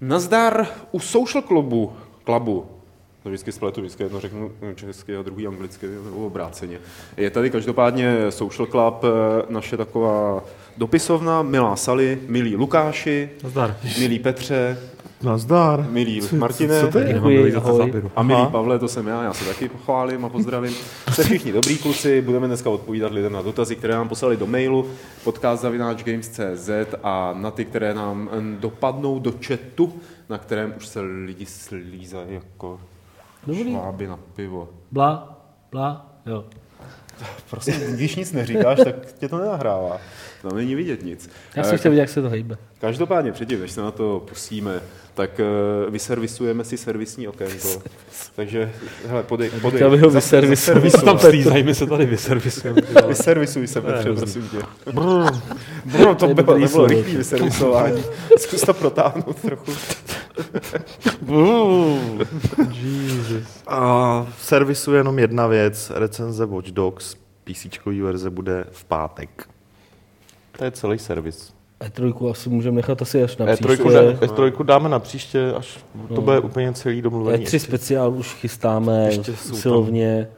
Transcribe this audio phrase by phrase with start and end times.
[0.00, 1.92] Nazdar u Social Clubu,
[2.24, 2.66] klubu,
[3.22, 6.78] to vždycky spletu, vždycky jedno řeknu česky a druhý anglicky, nebo obráceně.
[7.16, 9.08] Je tady každopádně Social Club, eh,
[9.48, 10.44] naše taková
[10.76, 13.76] dopisovna, milá Sally, milí Lukáši, Nazdar.
[13.98, 14.78] milí Petře,
[15.26, 15.86] Nazdar.
[15.90, 17.12] milí Martine co to je?
[17.12, 18.02] Děkuji, ahoj.
[18.16, 20.72] a milí Pavle, to jsem já, já se taky pochválím a pozdravím.
[21.12, 24.86] Jste všichni dobrý kluci, budeme dneska odpovídat lidem na dotazy, které nám poslali do mailu
[25.24, 26.70] podcast.games.cz
[27.02, 29.92] a na ty, které nám eh, dopadnou do chatu,
[30.28, 32.80] na kterém už se lidi slízají jako
[33.46, 33.72] Dobrý.
[33.72, 34.68] šváby na pivo.
[34.92, 35.40] Bla,
[35.72, 36.44] bla, jo.
[37.50, 39.98] Prostě, když nic neříkáš, tak tě to nenahrává.
[40.42, 41.30] Tam není vidět nic.
[41.56, 42.56] Já Eh, jsem chtěl vidět, jak se to hejbe.
[42.80, 44.80] Každopádně předtím, než se na to pustíme,
[45.16, 47.82] tak uh, vyservisujeme si servisní okénko.
[48.36, 48.72] Takže,
[49.06, 49.78] hele, podej, podej.
[49.78, 50.90] Chtěl bych ho zaservisuj.
[51.04, 52.82] Tam Stýzají, my se tady vyservisujeme.
[53.08, 54.58] Vyservisuj se, Petře, prosím tě.
[55.84, 56.86] Bro, to je bylo, nebylo slovo.
[56.86, 58.04] rychlý vyservisování.
[58.38, 59.72] Zkus to protáhnout trochu.
[62.70, 63.62] Jesus.
[63.66, 67.66] A v servisu je jenom jedna věc, recenze Watch Dogs, PC
[68.02, 69.48] verze bude v pátek.
[70.58, 71.55] To je celý servis.
[71.80, 73.84] E3 asi můžeme nechat asi až na E3, příště.
[73.92, 76.20] dá- E3 dáme na příště, až to No.
[76.22, 77.44] bude úplně celý domluvený.
[77.44, 80.28] E3 speciál už chystáme Ještě jsou tam- silovně,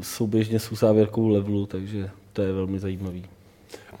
[0.00, 3.24] souběžně s uzávěrkou levelu, takže to je velmi zajímavý.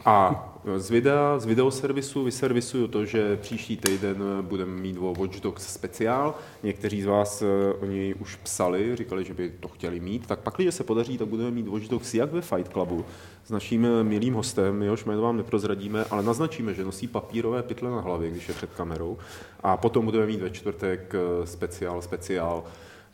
[0.04, 5.74] A z videa, z videoservisu vyservisuju to, že příští týden budeme mít o Watch Dogs
[5.74, 6.34] speciál.
[6.62, 10.26] Někteří z vás eh, o něj už psali, říkali, že by to chtěli mít.
[10.26, 13.04] Tak pak, když se podaří, tak budeme mít Watch Dogs jak ve Fight Clubu
[13.44, 17.90] s naším eh, milým hostem, jehož jméno vám neprozradíme, ale naznačíme, že nosí papírové pytle
[17.90, 19.18] na hlavě, když je před kamerou.
[19.62, 22.64] A potom budeme mít ve čtvrtek eh, speciál, speciál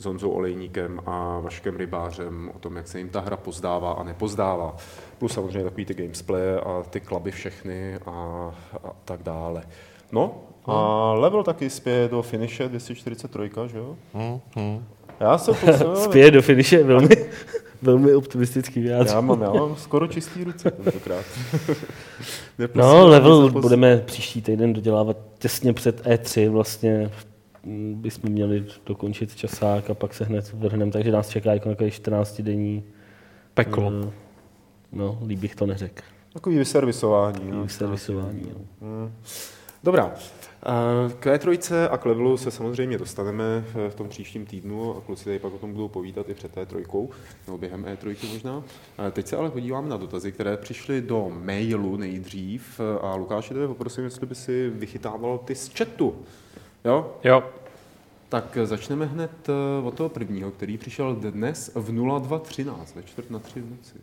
[0.01, 4.03] s Honzou Olejníkem a Vaškem Rybářem o tom, jak se jim ta hra pozdává a
[4.03, 4.77] nepozdává.
[5.19, 8.11] Plus samozřejmě takový ty gamesplay a ty kluby všechny a,
[8.85, 9.63] a tak dále.
[10.13, 10.35] No
[10.67, 13.97] a level taky spěje do finiše 243, že jo?
[14.15, 14.85] Hm, hm.
[15.21, 15.97] Já se potřebuji...
[15.97, 17.17] Spěje do finiše velmi,
[17.83, 19.15] velmi optimistický vyjádření.
[19.15, 21.25] Já mám, já mám skoro čistý ruce tentokrát.
[22.75, 26.99] No, level budeme příští týden dodělávat těsně před E3 vlastně.
[27.03, 27.30] mm,
[27.95, 32.41] Bychom měli dokončit časák a pak se hned vrhneme, takže nás čeká jako takový 14
[32.41, 32.85] denní.
[33.55, 33.93] Peklo.
[34.07, 34.11] eh,
[34.93, 36.03] No, líp bych to neřekl.
[36.33, 37.51] Takový vyservisování.
[37.51, 37.69] No.
[37.69, 38.43] Servisování.
[38.51, 38.57] jo.
[39.85, 40.15] Dobrá.
[40.67, 45.25] Eh, K E3 a k levelu se samozřejmě dostaneme v tom příštím týdnu a kluci
[45.25, 47.09] tady pak o tom budou povídat i před E3,
[47.47, 48.63] nebo během E3 možná.
[49.07, 53.69] Eh, Teď se ale podíváme na dotazy, které přišly do mailu nejdřív a Lukáši, tebe
[53.69, 56.15] poprosím, jestli by si vychytával ty z chatu.
[56.85, 57.17] Jo?
[57.25, 57.45] Jo.
[58.29, 63.39] Tak začneme hned eh, od toho prvního, který přišel dnes v 02.13, ve čtvrt na
[63.39, 63.95] tři v noci.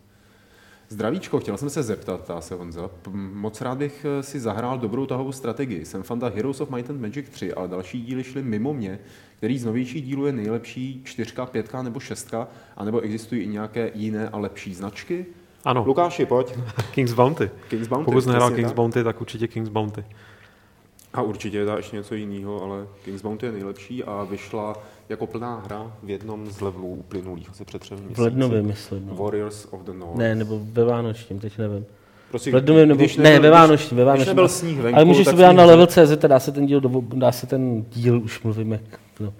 [0.90, 2.90] Zdravíčko, chtěl jsem se zeptat, ptá se Honza.
[3.34, 5.86] Moc rád bych eh, si zahrál dobrou tahovou strategii.
[5.86, 9.00] Jsem fanda Heroes of Might and Magic 3, ale další díly šly mimo mě.
[9.38, 11.02] Který z novějších dílů je nejlepší?
[11.04, 12.48] Čtyřka, pětka nebo šestka?
[12.78, 15.26] A nebo existují i nějaké jiné a lepší značky?
[15.66, 16.54] Ano, Lukáši, pojď.
[16.92, 17.50] King's Bounty.
[17.70, 18.06] King's Bounty.
[18.06, 18.76] Pokud jsi nehrál King's tak.
[18.76, 20.06] Bounty, tak určitě King's Bounty.
[21.14, 24.76] A určitě je dá ještě něco jiného, ale King's Bounty je nejlepší a vyšla
[25.10, 28.22] jako plná hra v jednom z levelů uplynulých, asi před třemi V měsíci.
[28.22, 29.08] lednově, myslím.
[29.08, 29.16] No.
[29.16, 30.18] Warriors of the North.
[30.18, 31.86] Ne, nebo ve Vánočním, teď nevím.
[32.30, 32.98] Prostě, V lednově nebo...
[32.98, 34.28] když Ne, nebyl- ve Vánočním, ve Když Vánočním.
[34.36, 36.90] nebyl sníh venku, Ale můžeš to udělat sníh na level.cz, dá se ten díl, do,
[37.14, 38.82] dá se ten díl, už mluvím jak,
[39.20, 39.34] no.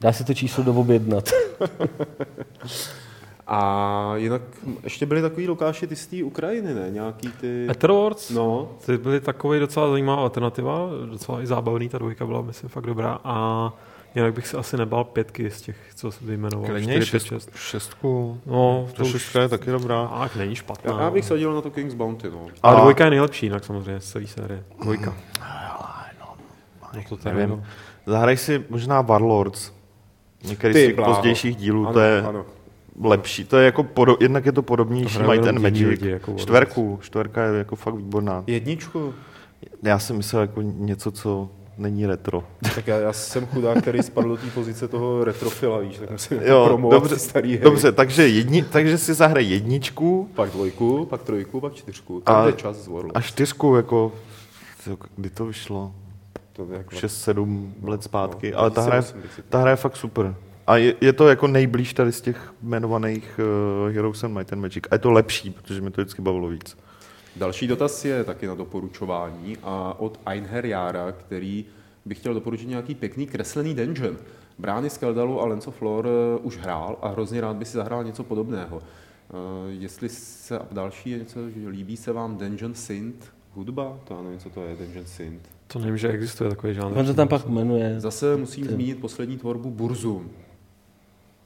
[0.00, 1.30] Dá se to číslo doobjednat.
[3.46, 4.42] A jinak
[4.84, 6.90] ještě byly takový Lukáši, ty z té Ukrajiny, ne?
[6.90, 7.66] Nějaký ty...
[7.70, 10.78] Etherwords, No, ty byly takový docela zajímavá alternativa,
[11.10, 13.72] docela i zábavný, ta dvojka byla, myslím, fakt dobrá a
[14.14, 16.66] jinak bych se asi nebal pětky z těch, co jsi vyjmenoval.
[16.66, 17.50] Klidně šest, šest.
[17.56, 18.40] šestku.
[18.46, 20.06] No, To šestka je taky dobrá.
[20.18, 21.00] Tak není špatná.
[21.00, 22.46] já bych sadil na to King's Bounty, no.
[22.62, 24.64] Ale A- dvojka je nejlepší, jinak samozřejmě z celé série.
[24.82, 25.14] Dvojka.
[26.94, 27.50] No to tady, Nevím.
[27.56, 27.64] no.
[28.06, 29.72] Zahraj si možná Warlords.
[30.44, 32.44] Některý z těch pozdějších dílů, Ano, to je ano.
[33.02, 33.44] Lepší.
[33.44, 35.86] To je jako podo, jednak je to podobnější, To mají ten Magic.
[35.88, 36.34] lidi, jako.
[36.36, 38.44] Čtverku, čtverka je jako fakt výborná.
[38.46, 39.14] Jedničku?
[39.82, 41.48] Já jsem myslel jako něco, co
[41.78, 42.44] není retro.
[42.74, 46.38] Tak já, já jsem chudák, který spadl do té pozice toho retrofila, víš, tak musím
[46.42, 47.64] Jo, promovat dobře, starý hry.
[47.64, 52.22] Dobře, takže, jedni, takže si zahraj jedničku Pak dvojku, pak trojku, pak čtyřku.
[52.26, 53.12] A- Tam jde čas z Warlords.
[53.14, 54.12] a čtyřku, jako,
[55.16, 55.92] kdy to vyšlo?
[56.52, 59.58] To je jako 6-7 let zpátky, No, ale ta hra, je, 2008 bych si ta
[59.58, 60.34] hra je fakt super.
[60.66, 63.40] A je, je to jako nejblíž tady z těch jmenovaných
[63.86, 64.84] uh, Heroes and Might and Magic.
[64.90, 66.76] A je to lepší, protože mi to vždycky bavilo víc.
[67.36, 71.64] Další dotaz je taky na doporučování a od Einher Jara, který
[72.04, 74.16] by chtěl doporučit nějaký pěkný kreslený dungeon.
[74.58, 77.76] Brány z Keldalu a Lens of Lore eh, už hrál a hrozně rád by si
[77.76, 78.76] zahrál něco podobného.
[78.76, 84.14] Uh, jestli se a další je něco, že líbí se vám Dungeon Synth hudba, to
[84.14, 85.48] já nevím, co to je, Dungeon Synth.
[85.66, 86.98] To nevím, že existuje takový žánr.
[86.98, 88.00] On to tam pak jmenuje.
[88.00, 90.30] Zase musím zmínit poslední tvorbu Burzum,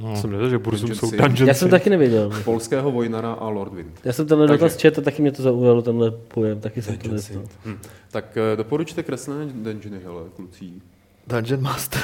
[0.00, 0.16] No.
[0.16, 1.22] Jsem nevěděl, že Burzum jsou Synth.
[1.22, 2.30] Dungeon Já jsem taky nevěděl.
[2.44, 4.00] polského Vojnara a Lord Wind.
[4.04, 7.18] Já jsem tenhle Takže- dotaz četl, taky mě to zaujalo, tenhle pojem, taky jsem to.
[7.18, 7.50] Synth.
[7.64, 7.78] Hm.
[8.10, 10.64] Tak eh, doporučte kreslené dungeony, hele, kluci.
[11.26, 12.02] Dungeon Master.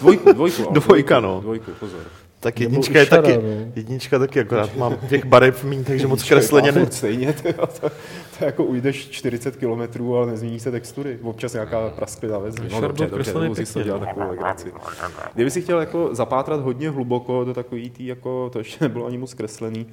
[0.00, 0.62] Dvojku, dvojku.
[0.62, 1.40] ale Dvojka, dvojku, no.
[1.40, 2.00] Dvojku, pozor.
[2.42, 3.72] Tak jednička je taky, no.
[3.76, 6.86] jednička taky, akorát mám těch barev míň, takže moc kresleně ne.
[6.90, 7.90] Stejně, to, to,
[8.38, 11.18] to, jako ujdeš 40 km, ale nezmění se textury.
[11.22, 12.68] Občas nějaká prasklina ve zdi.
[12.72, 14.72] No, dobře, dobře, musíš to dělat takovou legraci.
[15.34, 19.18] Kdyby si chtěl jako zapátrat hodně hluboko do takový tý, jako to ještě nebylo ani
[19.18, 19.86] moc kreslený,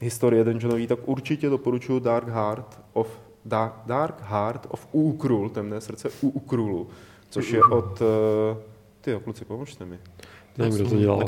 [0.00, 3.08] historie dungeonový, tak určitě doporučuji Dark Heart of
[3.44, 6.86] Dark, Dark Heart of Ukrul, temné srdce u Ukrulu,
[7.30, 8.02] což je od
[9.00, 9.98] ty kluci, pomožte mi.
[10.58, 11.24] Nevím, kdo to dělal,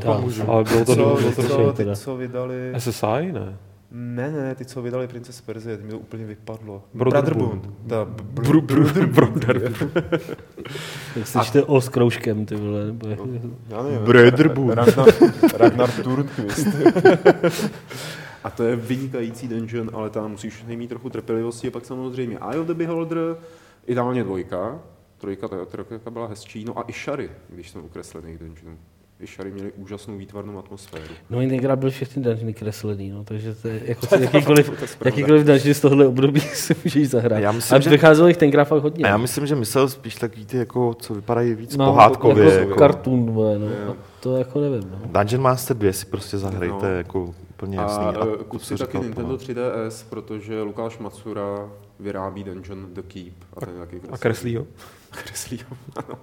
[0.46, 2.72] ale bylo to, Co, bylo ty, to co, ty, co vydali...
[2.78, 3.58] SSI, ne?
[3.90, 6.82] Ne, ne, ty, co vydali Princes Perzie, mi to úplně vypadlo.
[6.94, 7.54] Brotherhood.
[7.54, 7.74] Brotherhood.
[7.86, 8.04] Ta,
[8.34, 9.96] Br- br- Brotherhood.
[11.16, 13.18] Jak se čte o s kroužkem, ty vole, nebo jak...
[13.68, 13.98] já nevím.
[13.98, 14.74] Brotherhood.
[14.74, 15.08] Ragnar,
[15.58, 16.66] Ragnar Turnquist.
[18.44, 21.68] A to je vynikající dungeon, ale tam musíš mít trochu trpělivosti.
[21.68, 23.36] A pak samozřejmě Eye of the Beholder,
[23.86, 24.78] ideálně dvojka.
[25.18, 26.64] Trojka, ta trojka byla hezčí.
[26.64, 28.38] No a i šary, když jsem u kreslených
[29.20, 31.04] I šary měly úžasnou výtvarnou atmosféru.
[31.30, 35.74] No tenkrát byl všechny dungeony kreslený, no, takže to je jako si jakýkoliv, jakýkoliv dungeon
[35.74, 37.40] z tohle období si můžeš zahrát.
[37.40, 39.04] Já myslím, a že- vycházelo jich tenkrát fakt hodně.
[39.04, 42.44] A já myslím, že myslel spíš takový ty, jako, co vypadají víc no, pohádkově.
[42.44, 43.92] jako, Jako, cartoon, no.
[43.92, 44.98] A to jako nevím, no.
[45.04, 46.94] Dungeon Master 2 si prostě zahrajte, No.
[46.96, 48.04] jako úplně jasný.
[48.04, 49.36] A, A, a to, kup si taky Nintendo Pavel.
[49.36, 51.70] 3DS, protože Lukáš Matsura
[52.00, 53.34] vyrábí Dungeon The Keep.
[53.56, 54.66] A, ten je taky A kreslí ho.
[55.10, 56.18] Kreslí ho, ano.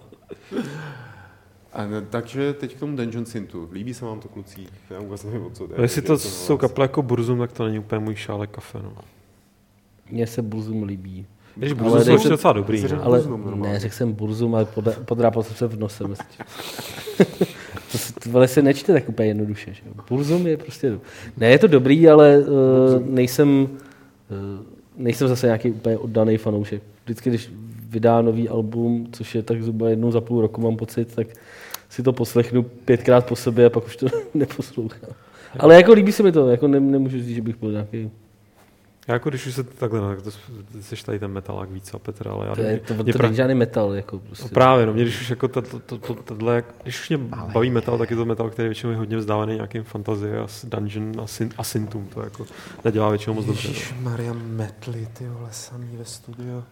[1.75, 3.69] A ne, takže teď k tomu Dungeon Synthu.
[3.72, 4.66] Líbí se vám to, kluci?
[4.89, 5.75] Já vůbec nevím, o co jde.
[5.81, 6.62] Jestli Je to jsou vás.
[6.62, 8.80] kaple jako Burzum, tak to není úplně můj šálek kafe.
[8.83, 8.94] No.
[10.12, 11.25] Mně se Burzum líbí.
[11.56, 12.81] Když Ale Burzum jsou ještě docela dobrý.
[12.81, 13.04] jsi no.
[13.04, 14.68] Ale Burzum ne, řekl jsem Burzum, ale
[15.06, 16.04] podrápal jsem se v nose.
[17.92, 19.74] to se, to se nečte tak úplně jednoduše.
[19.74, 19.81] Že?
[20.10, 21.00] Burzum je prostě...
[21.38, 22.45] Ne, je to dobrý, ale uh,
[23.06, 24.66] nejsem, uh,
[24.98, 26.83] nejsem zase nějaký úplně oddaný fanoušek.
[27.04, 27.51] Vždycky, když
[27.96, 31.28] vydá nový album, což je tak zhruba jednou za půl roku, mám pocit, tak
[31.90, 35.10] si to poslechnu pětkrát po sobě a pak už to neposlouchám.
[35.60, 38.12] Ale jako líbí se mi to, jako ne, nemůžu říct, že bych byl nějaký...
[39.08, 40.32] Já jako když už se takhle, no, tak to
[40.82, 43.24] jsi tady ten metalák víc a Petr, ale já To, je, to, mě to pra-
[43.24, 43.94] není žádný metal.
[43.94, 44.44] Jako prostě.
[44.44, 47.18] No právě, no, mě když už jako to, to, to, to, tohle, když už mě
[47.54, 51.22] baví metal, tak je to metal, který většinou je hodně vzdálený nějakým fantazie a dungeon
[51.24, 52.46] a, syn, a syntum, to jako
[52.86, 53.70] nedělá většinou moc dobře.
[53.70, 54.02] no.
[54.10, 56.64] Maria Metly, ty vole, samý ve studiu.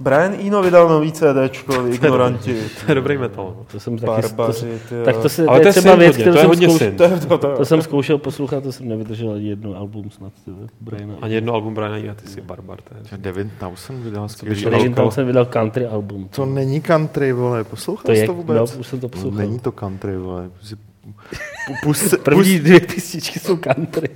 [0.00, 2.54] Brian Eno vydal nový CDčko, ignoranti.
[2.54, 3.54] To je dobrý metal.
[3.58, 3.66] No.
[3.72, 5.94] To jsem taky, to, Barbaři, ty tak to, se, Ale to to je je třeba
[5.94, 6.96] věc, hodně, kterou to je jsem, hodně zkouš, syn.
[6.96, 7.56] To to, to.
[7.56, 10.32] to jsem zkoušel poslouchat, to jsem nevydržel ani jedno album snad.
[10.44, 11.14] Ty, vole, Briana.
[11.22, 12.78] Ani jedno album Briana Ina, ty jsi barbar.
[12.82, 13.18] To je.
[13.18, 14.94] Devin Townsend vydal skvělý.
[14.94, 16.28] tam jsem vydal country album.
[16.34, 18.76] To není country, vole, poslouchal to jsi je, to no, vůbec?
[18.76, 19.38] už jsem to No, poslouchal.
[19.38, 20.50] není to country, vole.
[20.54, 24.08] Prostě pu- Pust První dvě písničky jsou country.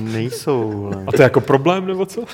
[0.00, 0.90] nejsou.
[1.06, 2.24] A to je jako problém, nebo co?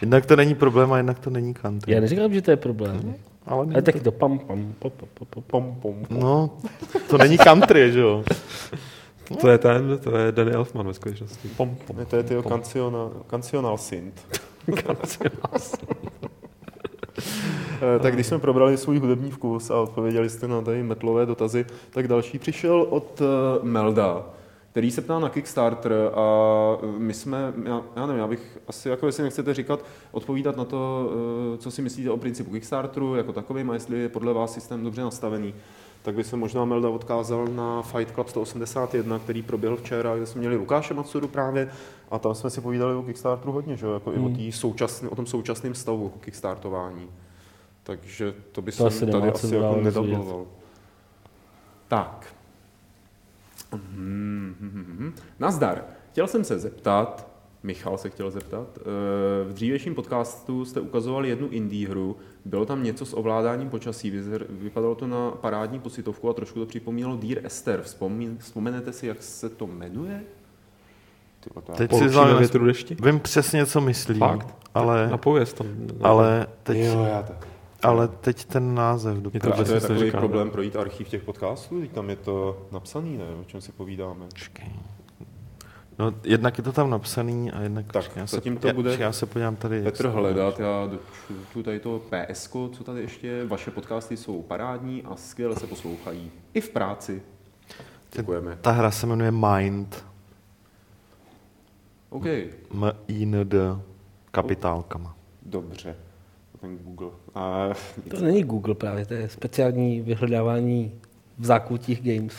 [0.00, 1.94] Jednak to není problém a jednak to není country.
[1.94, 3.14] Já neříkám, že to je problém.
[3.46, 4.92] Ale Ale není taky to pam, pam, pam,
[5.28, 6.20] pam, pam, pam.
[6.20, 6.50] No,
[7.10, 8.24] to není country, že jo?
[9.40, 11.48] To je ten, to je Danny Elfman ve skutečnosti.
[11.56, 11.96] Pom, pom.
[11.96, 14.22] Ne, to je tyho kancional, kancional synth.
[17.82, 21.66] Eh, tak když jsme probrali svůj hudební vkus a odpověděli jste na tady metlové dotazy,
[21.90, 23.24] tak další přišel od eh,
[23.62, 24.26] Melda,
[24.70, 26.26] který se ptá na Kickstarter a
[26.82, 30.64] eh, my jsme, já, já nevím, já bych asi, jako jestli nechcete říkat, odpovídat na
[30.64, 31.10] to,
[31.54, 34.84] eh, co si myslíte o principu Kickstarteru jako takovým a jestli je podle vás systém
[34.84, 35.54] dobře nastavený,
[36.02, 40.38] tak by se možná Melda odkázal na Fight Club 181, který proběhl včera, kde jsme
[40.38, 41.70] měli Lukáše Matsuru právě
[42.10, 43.92] a tam jsme si povídali o Kickstarteru hodně, že jo?
[43.92, 44.26] jako Hmm.
[44.26, 47.08] i o, tý současný, o tom současném stavu Kickstartování.
[47.82, 50.46] Takže to by To jsem asi tady asi jako dál nedabloval.
[51.88, 52.34] Tak.
[53.72, 55.12] Mhm, mhm, mhm.
[55.38, 55.84] Nazdar.
[56.10, 57.30] Chtěl jsem se zeptat,
[57.62, 58.82] Michal se chtěl zeptat, eh,
[59.48, 64.10] v dřívějším podcastu jste ukazovali jednu indie hru, bylo tam něco s ovládáním počasí,
[64.50, 67.82] vypadalo to na parádní pocitovku a trošku to připomínalo Dear Esther.
[67.82, 70.22] Vzpomín, vzpomenete si, jak se to jmenuje?
[71.76, 72.96] Teď si zvlášť, větru dešti?
[73.02, 74.54] vím přesně, co myslí, Fakt?
[74.74, 75.66] ale, Napověz tam.
[76.02, 77.49] ale, teď, Jo, já tak.
[77.82, 80.52] Ale teď ten název Je to to je takový říkám, problém no.
[80.52, 83.24] projít archiv těch podcastů, teď tam je to napsaný, ne?
[83.40, 84.26] O čem si povídáme?
[85.98, 87.92] No, jednak je to tam napsaný a jednak...
[87.92, 89.76] Tak, já se, to já, bude počkej, Já se podívám tady...
[89.76, 90.90] jak Petr hledat, já
[91.52, 95.66] tu tady to PSK, co tady ještě je, vaše podcasty jsou parádní a skvěle se
[95.66, 96.30] poslouchají.
[96.54, 97.22] I v práci.
[98.16, 98.58] Děkujeme.
[98.60, 100.04] Ta hra se jmenuje Mind.
[102.10, 103.80] OK, M-I-N-D.
[104.30, 105.16] Kapitálkama.
[105.42, 105.96] dobře.
[106.60, 107.10] Ten Google.
[107.34, 107.68] A
[108.10, 110.92] To není Google právě, to je speciální vyhledávání
[111.38, 112.34] v zákutích games.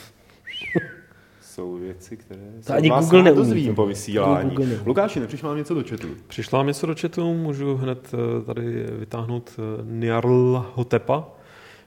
[1.41, 3.37] jsou věci, které To se ani vás Google neumí.
[3.37, 4.49] dozvím po vysílání.
[4.49, 4.83] Google neumí.
[4.85, 6.07] Lukáši, nepřišlo nám něco do chatu?
[6.27, 11.27] Přišla vám něco do chatu, můžu hned eh, tady vytáhnout eh, Nyarl Hotepa,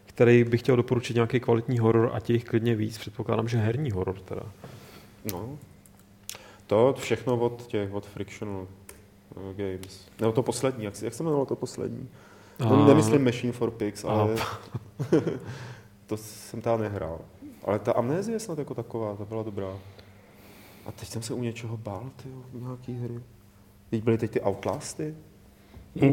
[0.06, 2.98] který bych chtěl doporučit nějaký kvalitní horor a těch klidně víc.
[2.98, 4.42] Předpokládám, že herní horor teda.
[5.32, 5.58] No.
[6.66, 8.66] To všechno od těch, od Frictional
[9.56, 10.06] Games.
[10.20, 12.08] Nebo to poslední, jak, jak se jmenovalo to poslední?
[12.60, 12.86] A- A...
[12.86, 14.36] Nemyslím Machine for Pigs, A- ale
[16.06, 17.18] to jsem tam nehrál.
[17.64, 19.78] Ale ta amnézie snad jako taková, ta byla dobrá.
[20.86, 23.20] A teď jsem se u něčeho bál, ty nějaký hry.
[23.90, 25.14] Teď byly teď ty Outlasty?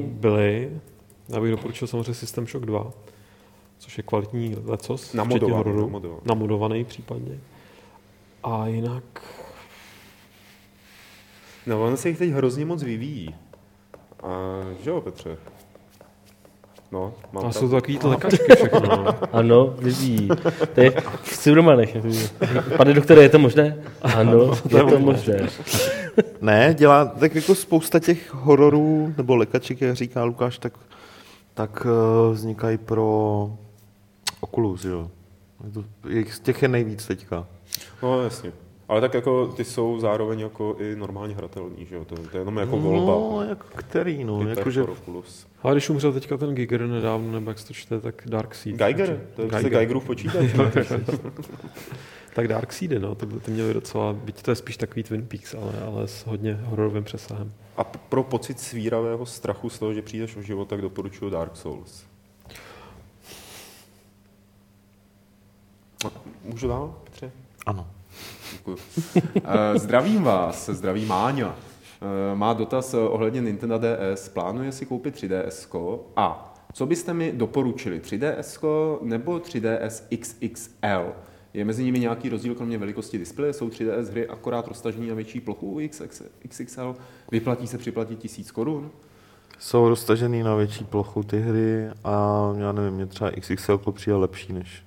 [0.02, 0.82] Byly.
[1.30, 2.92] Já bych doporučil samozřejmě System Shock 2,
[3.78, 5.82] což je kvalitní lecos, Namodovaný, včetně hororu.
[5.82, 6.22] namodovaný.
[6.26, 7.40] namodovaný případně.
[8.44, 9.04] A jinak...
[11.66, 13.36] No, on se jich teď hrozně moc vyvíjí.
[14.24, 14.30] A,
[14.84, 15.38] že jo, Petře?
[16.92, 18.80] No, mám A jsou to takový ty lékačky všechno.
[18.80, 19.16] no.
[19.36, 20.30] Ano, vyvíjí.
[20.76, 20.92] To je
[21.24, 21.98] v Silvermanech.
[22.78, 23.84] Pane doktore, je to možné?
[24.02, 25.48] Ano, je to možné.
[26.42, 30.74] Ne, dělá tak jako spousta těch hororů, nebo lekaček, jak říká Lukáš, tak,
[31.54, 33.52] tak uh, vznikají pro
[34.42, 35.12] Oculus, jo.
[35.66, 35.84] Je to-
[36.44, 37.48] těch je nejvíc teďka.
[38.04, 38.52] No, jasně.
[38.92, 42.06] Ale tak jako ty jsou zároveň jako i normálně hratelní, že jo?
[42.06, 43.14] To, to je jenom jako volba.
[43.14, 44.56] No, jako který, no.
[44.56, 45.48] For Oculus.
[45.64, 48.76] Ale když umřel teďka ten Giger nedávno, nebo jak se to čte, tak Dark Seed.
[48.76, 49.72] Geiger, to je Geiger.
[49.72, 50.46] Geigerův počítač.
[52.34, 55.54] Tak Dark Seedy, no, to, ty měli docela, byť to je spíš takový Twin Peaks,
[55.54, 57.54] ale, ale s hodně hororovým přesahem.
[57.78, 62.06] A pro pocit svíravého strachu z toho, že přijdeš o život, tak doporučuji Dark Souls.
[66.44, 67.32] Můžu dál, Petře?
[67.66, 67.88] ano.
[68.52, 68.78] Děkuji.
[69.44, 71.56] Eh, Zdravím vás, zdraví Máňa.
[72.02, 74.30] Eh, Má dotaz eh, ohledně Nintendo DS.
[74.30, 78.00] Plánuje si koupit 3DS a co byste mi doporučili?
[78.00, 81.14] 3DS nebo 3DS XXL?
[81.54, 83.54] Je mezi nimi nějaký rozdíl kromě velikosti displeje?
[83.54, 86.96] Jsou 3DS hry akorát roztažení na větší plochu u XX XXL?
[87.32, 88.92] Vyplatí se připlatit tisíc korun?
[89.60, 94.54] Jsou roztažený na větší plochu ty hry a já nevím, mě třeba XXL přijde lepší
[94.54, 94.84] než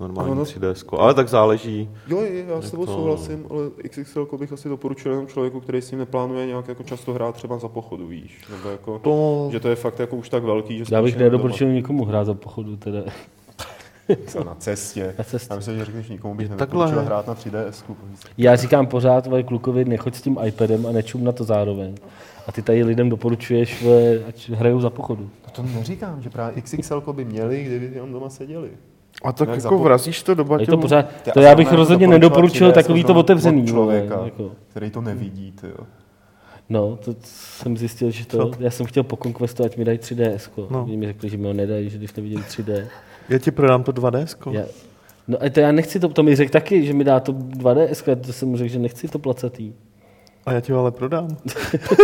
[0.00, 0.42] normální Ano.
[0.42, 0.98] 3DS.
[0.98, 1.90] Ale tak záleží.
[2.08, 5.90] Jo, já s tebou to- souhlasím, ale XXL bych asi doporučil jenom člověku, který s
[5.90, 8.40] tím neplánuje nějak jako často hrát třeba za pochodu, víš?
[8.50, 11.72] Nebo jako, To, že to je fakt jako už tak velký, že Já bych nedoporučil
[11.72, 12.76] nikomu hrát za pochodu.
[12.76, 13.00] Teda.
[14.26, 15.14] Co na cestě.
[15.18, 15.52] Na cestě.
[15.52, 17.04] Já myslím, že řekneš nikomu bych nedoporučil takhle.
[17.04, 17.84] hrát na 3DS.
[18.38, 21.94] Já říkám pořád, vole, klukovi, nechoď s tím iPadem a nečum na to zároveň.
[22.46, 23.84] A ty tady lidem doporučuješ,
[24.28, 25.22] ať hrajou za pochodu.
[25.46, 28.70] No to neříkám, že právě XXL by měli, kdyby jenom doma seděli.
[29.24, 30.66] A tak Jak jako zapo- vrazíš to do baťohu.
[30.70, 33.66] to pořád, to já bych rozhodně nedoporučil 3DS takový to otevřený.
[33.66, 34.50] člověka, Jako.
[34.68, 35.86] který to nevidí, ty jo.
[36.68, 40.50] No, to jsem zjistil, že to, já jsem chtěl po Conquestu, ať mi dají 3DS.
[40.56, 40.66] No.
[40.70, 40.82] No.
[40.84, 42.86] Oni mi řekli, že mi ho nedají, že když neviděli 3D.
[43.28, 44.36] Já ti prodám to 2DS.
[44.52, 44.62] Já,
[45.28, 48.16] no a to já nechci to, to mi řekl taky, že mi dá to 2DS,
[48.26, 49.72] to jsem mu řekl, že nechci to placatý.
[50.46, 51.28] A já ti ho ale prodám.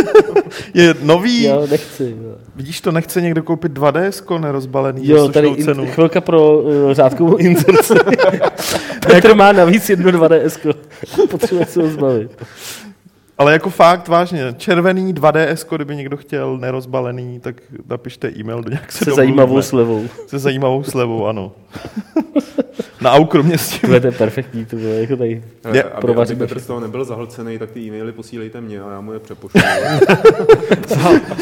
[0.75, 1.45] je nový.
[1.45, 2.17] Jo, nechci.
[2.23, 5.87] Jo, Vidíš, to nechce někdo koupit 2DS nerozbalený jo za tady cenu.
[5.87, 7.95] chvilka pro uh, řádkovou inzerci.
[9.07, 10.75] Petr má navíc jedno 2DS.
[11.31, 12.31] Potřebuje se ho zbavit.
[13.41, 17.57] Ale jako fakt, vážně, červený 2DS, kdyby někdo chtěl nerozbalený, tak
[17.89, 19.27] napište e-mail do nějak se Se domluvíme.
[19.27, 20.05] zajímavou slevou.
[20.27, 21.53] Se zajímavou slevou, ano.
[23.01, 23.81] Na aukru mě s tím.
[23.89, 25.45] To je to perfektní, to bylo jako tady.
[25.73, 29.01] Je, aby, aby Petr z toho nebyl zahlcený, tak ty e-maily posílejte mě a já
[29.01, 29.61] mu je přepošlu.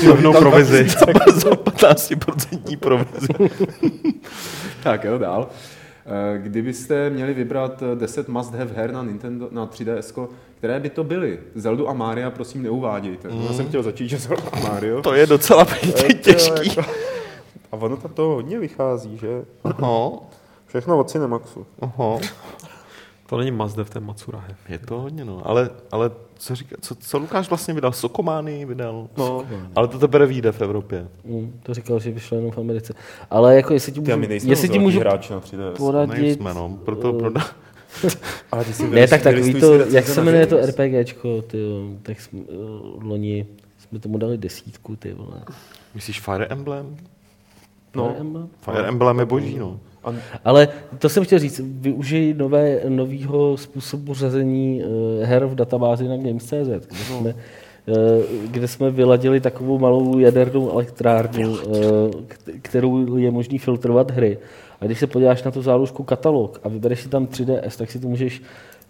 [0.07, 0.89] Rovnou provizi.
[1.35, 3.29] Za 15% provizi.
[4.83, 5.49] tak jo, dál.
[6.11, 10.91] Eh, Kdybyste měli vybrat eh, 10 must have her na Nintendo, na 3DS, které by
[10.91, 11.39] to byly?
[11.55, 13.29] Zeldu a Mária prosím neuvádějte.
[13.29, 13.43] Mm.
[13.47, 15.03] Já jsem chtěl začít, že Zelda a Mario.
[15.03, 15.67] To je docela
[16.23, 16.69] těžký.
[16.77, 16.91] jako-
[17.73, 19.45] A ono tam toho hodně vychází, že?
[19.65, 20.11] Aha,
[20.67, 21.67] Všechno od Cinemaxu.
[21.81, 22.19] aha.
[23.29, 24.57] To není Mazdev, to je Matsurahe.
[24.69, 25.43] Je to hodně, no.
[25.45, 27.93] Ale, ale co, říká, co, co Lukáš vlastně vydal?
[27.93, 29.09] Sokomány vydal?
[29.17, 31.09] No, Ale to teprve vyjde v Evropě.
[31.25, 32.95] Mm, to říkal, že vyšlo jenom v Americe.
[33.31, 35.73] Ale jako jestli ti ty můžu, my nejsme jestli ti můžu hráči na 3DS.
[35.73, 36.23] poradit...
[36.23, 36.79] Nejsme, no.
[36.85, 37.41] Proto eh, prodá.
[38.53, 40.67] Ale ty si Ne, tak takový to, jak se jmenuje to.
[40.67, 43.47] RPGčko, ty, jo, tak jsme, uh, loni
[43.79, 45.41] jsme tomu dali desítku, ty vole.
[45.95, 46.97] Myslíš Fire Emblem?
[47.97, 48.09] No.
[48.09, 48.49] Fire Emblem?
[48.61, 49.81] Fire Emblem je boží, no.
[50.09, 56.09] A Ale to jsem chtěl říct, využij nové, novýho způsobu řazení uh, her v databázi
[56.09, 57.35] na Games.cz, kde jsme
[57.89, 57.95] eh,
[58.51, 64.39] kde jsme vyladili takovou malou jadernou elektrárnu, eh, kterou je možný filtrovat hry.
[64.81, 67.99] A když se podíváš na tu záložku katalog a vybereš si tam 3DS, tak si
[67.99, 68.43] to můžeš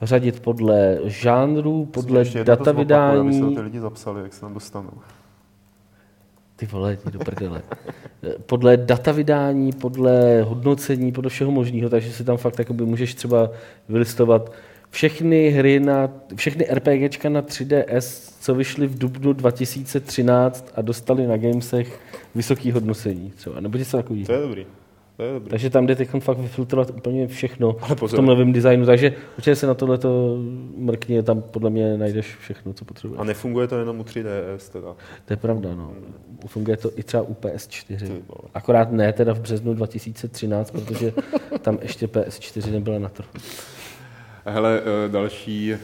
[0.02, 3.54] řadit podle žánru, podle data zopakuju, aby se to vydání.
[3.56, 4.90] ty lidi zapsali, jak se tam dostanou.
[6.58, 7.62] Ty vole, jdi do prdele.
[8.46, 13.50] Podle data vydání, podle hodnocení, podle všeho možného, takže si tam fakt jakoby můžeš třeba
[13.88, 14.52] vylistovat
[14.90, 21.36] všechny hry na, všechny RPGčka na 3DS, co vyšly v dubnu 2013 a dostali na
[21.36, 22.00] Gamesech
[22.34, 24.26] vysoký hodnocení třeba, nebo něco takového.
[24.26, 24.66] To je dobrý.
[25.18, 25.40] To.
[25.50, 28.16] Takže tam jde teď fakt vyfiltrovat úplně všechno Ale v pozor.
[28.16, 30.36] tom novém designu, takže určitě se na tohleto
[30.76, 33.20] mrkni, tam podle mě najdeš všechno, co potřebuješ.
[33.20, 34.96] A nefunguje to jenom u 3DS teda.
[35.24, 35.92] To je pravda, no.
[36.46, 37.98] Funguje to i třeba u PS4.
[37.98, 38.50] Ty vole.
[38.54, 41.12] Akorát ne teda v březnu 2013, protože
[41.60, 43.28] tam ještě PS4 nebyla na trhu.
[44.44, 45.78] Hele, eh, další eh,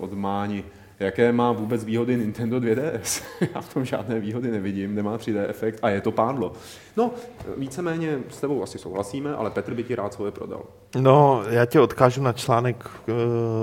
[0.00, 0.64] odmání.
[1.00, 3.22] Jaké má vůbec výhody Nintendo 2DS?
[3.54, 6.52] Já v tom žádné výhody nevidím, nemá 3D efekt a je to pádlo.
[6.96, 7.10] No,
[7.56, 10.62] víceméně s tebou asi souhlasíme, ale Petr by ti rád svoje prodal.
[10.98, 13.12] No, já tě odkážu na článek eh,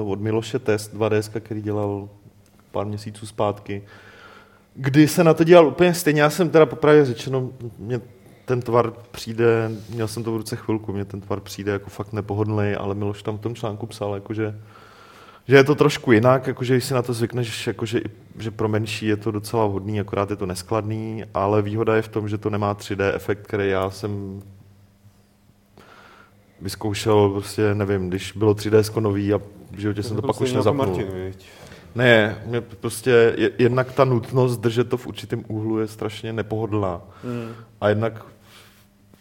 [0.04, 2.10] od Miloše Test 2DS, který dělal
[2.72, 3.84] pár měsíců zpátky,
[4.74, 6.22] kdy se na to dělal úplně stejně.
[6.22, 8.02] Já jsem teda popravdě řečeno, mě
[8.46, 12.14] ten tvar přijde, měl jsem to v ruce chvilku, mě ten tvar přijde jako fakt
[12.14, 14.60] nepohodlný, ale Miloš tam v tom článku psal, jakože, že
[15.56, 18.02] je to trošku jinak, jakože když si na to zvykneš, jakože,
[18.40, 22.08] že pro menší je to docela vhodný, akorát je to neskladný, ale výhoda je v
[22.08, 24.42] tom, že to nemá 3D efekt, který já jsem
[26.62, 29.38] vyzkoušel, prostě nevím, když bylo 3D nový a
[29.72, 30.86] v životě jsem to pak už nezapnul.
[30.86, 31.46] Martin, viď?
[31.96, 37.02] Ne, mě prostě je, jednak ta nutnost držet to v určitém úhlu je strašně nepohodlná.
[37.24, 37.50] Hmm.
[37.82, 38.26] A jednak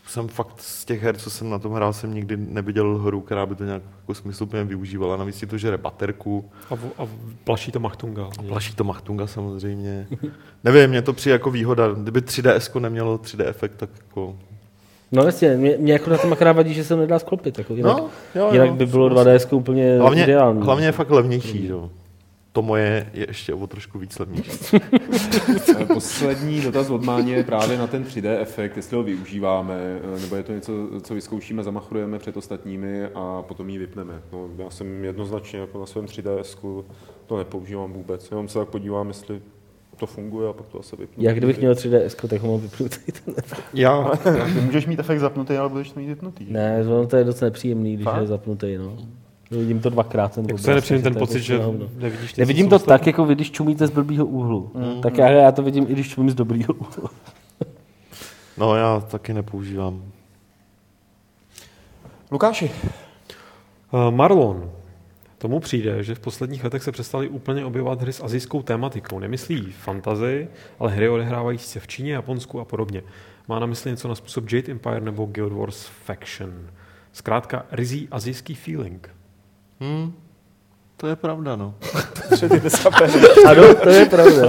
[0.06, 3.46] jsem fakt z těch her, co jsem na tom hrál, jsem nikdy neviděl hru, která
[3.46, 5.16] by to nějak jako smysluplně využívala.
[5.16, 7.06] Navíc si to žere baterku, A, v- a
[7.44, 8.28] plaší to Machtunga.
[8.48, 10.06] plaší to Machtunga samozřejmě.
[10.64, 11.88] Nevím, mě to přijde jako výhoda.
[11.92, 14.36] Kdyby 3DS nemělo 3D efekt, tak jako...
[15.12, 17.58] No jasně, mě, mě jako na tom akorát vadí, že se nedá sklopit.
[17.58, 19.48] Jako jinak, No, jo, jinak jo, by bylo souhlasím.
[19.48, 20.62] 2DS úplně Hlavně, ideální.
[20.62, 21.90] hlavně je fakt levnější, jo.
[22.56, 24.76] To moje je ještě o trošku víc levnější.
[25.86, 29.74] Poslední dotaz od Máně je právě na ten 3D efekt, jestli ho využíváme,
[30.16, 34.22] eh, nebo je to něco, co vyzkoušíme, zamachrujeme před ostatními a potom ji vypneme.
[34.33, 36.85] No, já jsem jednoznačně jako na svém 3DS
[37.26, 39.40] to nepoužívám vůbec, jenom se tak podívám, jestli
[39.96, 41.24] to funguje a pak to asi vypnu.
[41.24, 42.92] Já kdybych měl 3DS, tak ho mohl vypnout.
[42.92, 43.62] celý ten efekt.
[43.74, 44.11] Já,
[44.54, 46.46] Ty můžeš mít efekt zapnutý, ale budeš to mít vypnutý.
[46.48, 48.20] Ne, to je docela nepříjemný, když Fakt?
[48.20, 48.76] je zapnutý.
[48.78, 48.96] No.
[49.50, 50.35] Vidím to dvakrát.
[50.35, 51.61] Ten Jak se nepřijím takže ten pocit, že
[51.96, 54.70] nevidíš něco Nevidím to tak, jako vy, když čumíte z blbýho úhlu.
[54.74, 55.00] Mm.
[55.00, 57.11] Tak já, já to vidím, i když čumím z dobrýho úhlu.
[58.59, 60.02] no já taky nepoužívám.
[62.30, 62.70] Lukáši,
[63.92, 64.70] Uh, Marlon.
[65.38, 69.18] Tomu přijde, že v posledních letech se přestaly úplně objevovat hry s azijskou tématikou.
[69.18, 73.02] Nemyslí fantazy, ale hry odehrávající se v Číně, Japonsku a podobně.
[73.48, 76.70] Má na mysli něco na způsob Jade Empire nebo Guild Wars Faction.
[77.12, 79.15] Zkrátka rizí azijský feeling.
[79.80, 80.12] Hm,
[80.96, 81.74] to je pravda, no.
[83.46, 84.46] Ano, to je pravda.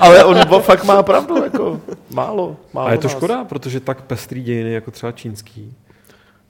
[0.00, 2.56] Ale on fakt má pravdu, jako málo.
[2.72, 3.12] málo A je to nás.
[3.16, 5.74] škoda, protože tak pestrý dějiny jako třeba čínský.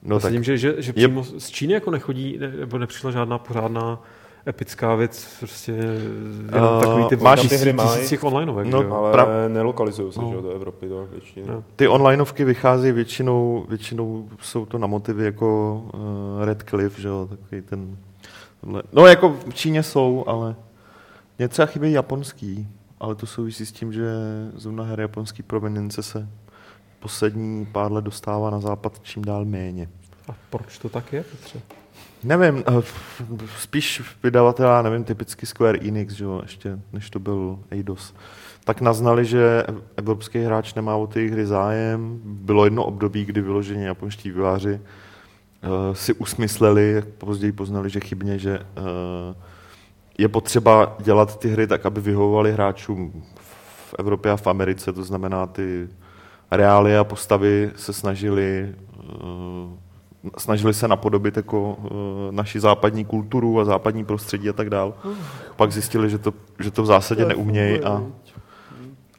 [0.03, 3.37] No tak Myslím, že, že, že přímo z Číny jako nechodí, ne, nebo nepřišla žádná
[3.37, 4.01] pořádná
[4.47, 7.89] epická věc, prostě jenom Uh, takový ty máš- mají.
[7.89, 8.93] tisíc těch onlineovek, No, jo?
[8.93, 10.29] ale Pra- nelokalizují se No.
[10.29, 11.47] že jo, do Evropy, do angličtiny.
[11.47, 11.63] No.
[11.75, 17.27] ty onlineovky vycházejí většinou, většinou jsou to na motivy jako uh, Red Cliff, že jo,
[17.29, 17.97] takový ten...
[18.65, 18.83] tohle.
[18.93, 20.55] No jako v Číně jsou, ale
[21.37, 22.67] mě třeba chybí japonský,
[22.99, 24.11] ale to souvisí s tím, že
[24.55, 26.27] zrovna her japonský provenience se
[26.99, 29.89] poslední pár let dostává na západ čím dál méně.
[30.29, 31.61] A proč to tak je, Petře?
[32.23, 32.83] Nevím, eh,
[33.59, 38.13] spíš vydavatel, já nevím, typicky Square Enix, že jo, ještě než to byl Eidos,
[38.63, 39.63] tak naznali, že
[39.97, 42.19] evropský hráč nemá o ty hry zájem.
[42.23, 44.81] Bylo jedno období, kdy vyloženě japonští výváři
[45.93, 48.85] si usmysleli, později poznali, že chybně, že uh,
[50.17, 53.23] je potřeba dělat ty hry tak, aby vyhovovaly hráčům
[53.75, 55.87] v Evropě a v Americe, to znamená ty
[56.51, 58.75] reály a postavy se snažili
[59.23, 59.73] uh,
[60.37, 61.87] snažili se napodobit jako uh,
[62.31, 64.93] naši západní kulturu a západní prostředí a tak dál.
[65.55, 68.03] Pak zjistili, že to, že to v zásadě neumějí a,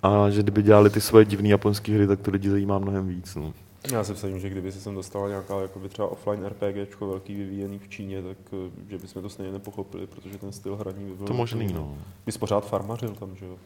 [0.02, 3.34] a že kdyby dělali ty svoje divné japonské hry, tak to lidi zajímá mnohem víc.
[3.34, 3.52] No.
[3.92, 7.78] Já si myslím, že kdyby se sem dostala nějaká jakoby třeba offline RPGčko velký vyvíjený
[7.78, 11.26] v Číně, tak eh, že bychom to stejně nepochopili, protože ten styl hraní by byl...
[11.26, 11.98] To možný, no.
[12.26, 13.58] Bys pořád farmařil tam, že jo?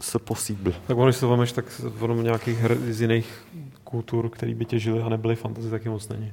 [0.00, 0.72] Se possible.
[0.86, 3.46] Tak ono, když se to vemeš, tak ono nějakých her z jiných
[3.84, 6.32] kultur, který by těžili a nebyly fantasy, taky moc není.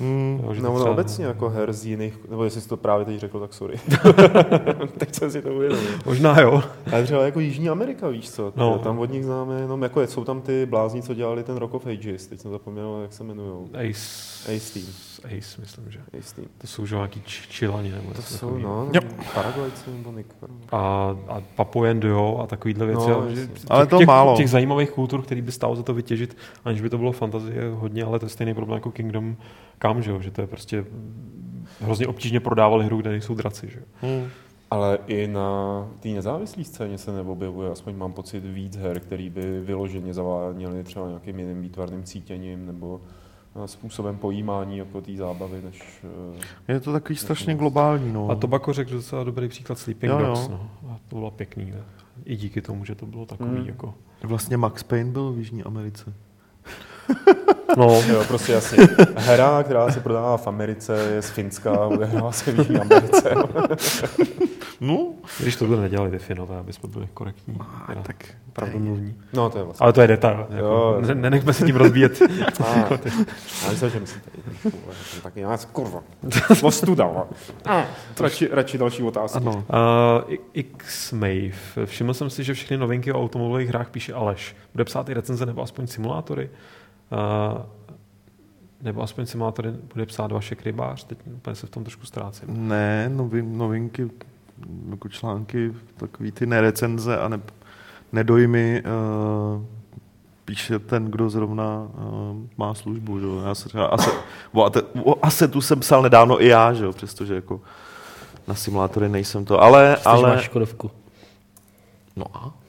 [0.00, 0.40] Hmm.
[0.44, 3.18] Jo, že No, třeba- obecně jako her z jiných, nebo jestli jsi to právě teď
[3.20, 3.76] řekl, tak sorry.
[4.98, 5.84] tak než jsem si to uvědomil.
[6.06, 6.62] Možná jo.
[6.92, 8.52] Ale třeba jako Jižní Amerika, víš co?
[8.56, 8.70] No.
[8.70, 8.78] No.
[8.78, 11.86] Tam od nich známe jenom, jako jsou tam ty blázni, co dělali ten Rock of
[11.86, 13.68] Ages, teď jsem zapomněl, jak se jmenují.
[13.90, 14.30] Ace.
[14.56, 14.86] Ace Team.
[15.38, 15.98] Ace, myslím, že.
[16.18, 16.48] Ace Team.
[16.58, 18.68] To jsou už nějaký č- čilani nebo To jsou, takovýho.
[18.84, 19.00] no, Jo.
[19.34, 20.26] Paraguajci nebo Nik.
[20.72, 20.78] A,
[21.28, 23.08] a Papujen Dio a takovýhle věci.
[23.10, 23.54] No, ale že jasně.
[23.54, 24.36] těch, Ale to těch, málo.
[24.36, 28.04] Těch zajímavých kultur, který by stálo za to vytěžit, aniž by to bylo fantazie, hodně,
[28.04, 29.36] ale to je stejný problém jako Kingdom
[29.82, 30.20] Come, že, jo?
[30.20, 30.84] že to je prostě
[31.80, 33.68] hrozně obtížně prodávali hru, kde nejsou draci.
[33.68, 33.78] Že?
[33.80, 33.84] jo.
[34.02, 34.28] Hmm.
[34.70, 39.60] Ale i na té nezávislé scéně se neobjevuje, aspoň mám pocit, víc her, který by
[39.60, 43.00] vyloženě zaváněly třeba nějakým jiným výtvarným cítěním nebo
[43.64, 46.04] eh, způsobem pojímání jako té zábavy, než...
[46.68, 48.30] eh, Je to takový strašně globální, no.
[48.30, 50.26] A Tobacco řekl docela dobrý příklad Sleeping Jo, jo.
[50.26, 50.48] Dogs.
[50.48, 50.70] No.
[50.90, 51.64] A to bylo pěkný.
[51.70, 51.80] Ne?
[52.24, 53.66] I díky tomu, že to bylo takový Hmm.
[53.66, 53.94] jako...
[54.22, 56.14] Vlastně Max Payne byl v Jižní Americe.
[57.76, 58.88] No, Jo, prostě jasně.
[59.16, 63.34] Hra, která se prodává v Americe, je z Finska a odehrává se v Jižní Americe.
[64.82, 67.58] No, když to by nedělali ty Finové, aby jsme byli korektní.
[67.86, 68.16] Teda tak
[68.52, 69.14] pravdomluvní.
[69.32, 69.84] No, to je vlastně.
[69.84, 70.46] Ale to je detail.
[70.50, 70.98] Jako, Jo.
[71.06, 72.22] ne- nenechme se tím rozbíjet.
[72.64, 72.76] A,
[73.64, 74.30] já myslím, že myslíte.
[75.22, 76.02] Taky já kurva.
[76.62, 77.10] Ostuda.
[77.64, 77.84] A,
[78.20, 79.38] radši, radši další otázky.
[79.38, 79.52] ano.
[80.28, 81.50] Uh, X-Mave.
[81.84, 84.56] Všiml jsem si, že všechny novinky o automobilových hrách píše Aleš.
[84.72, 86.50] Bude psát i recenze nebo aspoň simulátory?
[88.82, 91.04] Nebo aspoň simulátory bude psát vaše rybář?
[91.04, 92.68] Teď úplně se v tom trošku ztrácím.
[92.68, 94.10] Ne, novin, novinky,
[94.90, 97.40] jako články, takový ty nerecenze a ne,
[98.12, 98.82] nedojmy
[99.56, 99.64] uh,
[100.44, 103.20] píše ten, kdo zrovna uh, má službu.
[103.20, 103.26] Že?
[103.26, 103.42] jo.
[103.46, 104.10] Já se třeba ase,
[104.52, 106.84] o, ate, o Assetu jsem psal nedávno i já, že?
[106.84, 107.60] jo, přestože jako
[108.48, 109.96] na simulátory nejsem to, ale...
[109.96, 110.16] Ale...
[110.18, 110.90] ale máš Škodovku.
[112.16, 112.59] no a?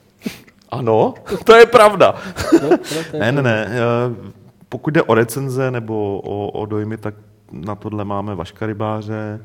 [0.72, 2.14] Ano, to je pravda.
[2.62, 3.66] No, to je Ne, ne, ne.
[3.68, 4.32] eh,
[4.68, 7.14] Pokud jde o recenze nebo o, o dojmy, tak
[7.52, 9.40] na tohle máme Vaška Rybáře.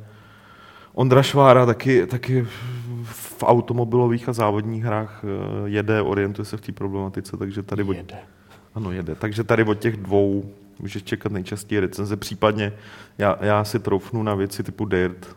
[0.94, 2.48] Ondra Švára taky, taky
[3.04, 5.28] v automobilových a závodních hrách eh,
[5.70, 8.18] jede, orientuje se v té problematice, takže tady od, Jede.
[8.76, 9.16] ano, jede.
[9.16, 10.44] Takže tady od těch dvou
[10.80, 12.74] můžeš čekat nejčastěji recenze, případně
[13.18, 15.36] já, já si troufnu na věci typu Dirt,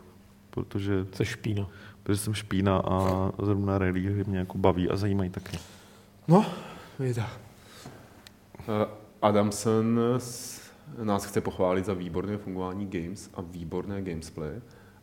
[0.49, 1.67] protože, Se špína.
[2.03, 5.57] protože jsem špína a zrovna rally mě jako baví a zajímají taky.
[6.27, 6.45] No,
[6.99, 7.29] vida.
[8.59, 8.85] Eh,
[9.21, 10.61] Adamson s-
[11.03, 14.51] nás chce pochválit za výborné fungování games a výborné gamesplay.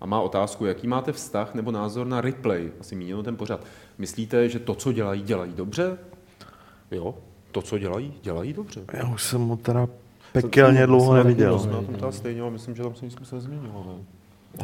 [0.01, 3.65] A má otázku, jaký máte vztah nebo názor na replay, asi míněno ten pořad.
[3.99, 5.99] Myslíte, že to, co dělají, dělají dobře?
[6.91, 7.15] Jo,
[7.53, 8.81] to, co dělají, dělají dobře.
[8.93, 9.89] Já už jsem ho teda
[10.33, 11.59] pekelně dlouho Jsem neviděl.
[11.59, 13.87] Jsem na tom teda stejně, ale myslím, že tam se nic moc nezměnilo.
[13.89, 14.05] Ne?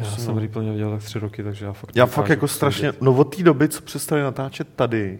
[0.05, 1.95] Já jsem Replay neviděl tak tři roky, takže já fakt...
[1.95, 5.19] Já fakt jako strašně, no od té doby, co přestali natáčet tady,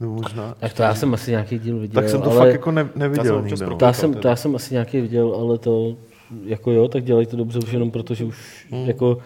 [0.00, 2.52] no možná, Tak to já jsem asi nějaký díl viděl, tak jsem to ale fakt
[2.52, 3.66] jako ne, Já jsem neviděl nikde.
[3.66, 3.76] No.
[3.76, 5.96] to, já jsem, to já jsem asi nějaký viděl, ale to
[6.44, 9.18] jako jo, tak dělají to dobře už jenom proto, že už jako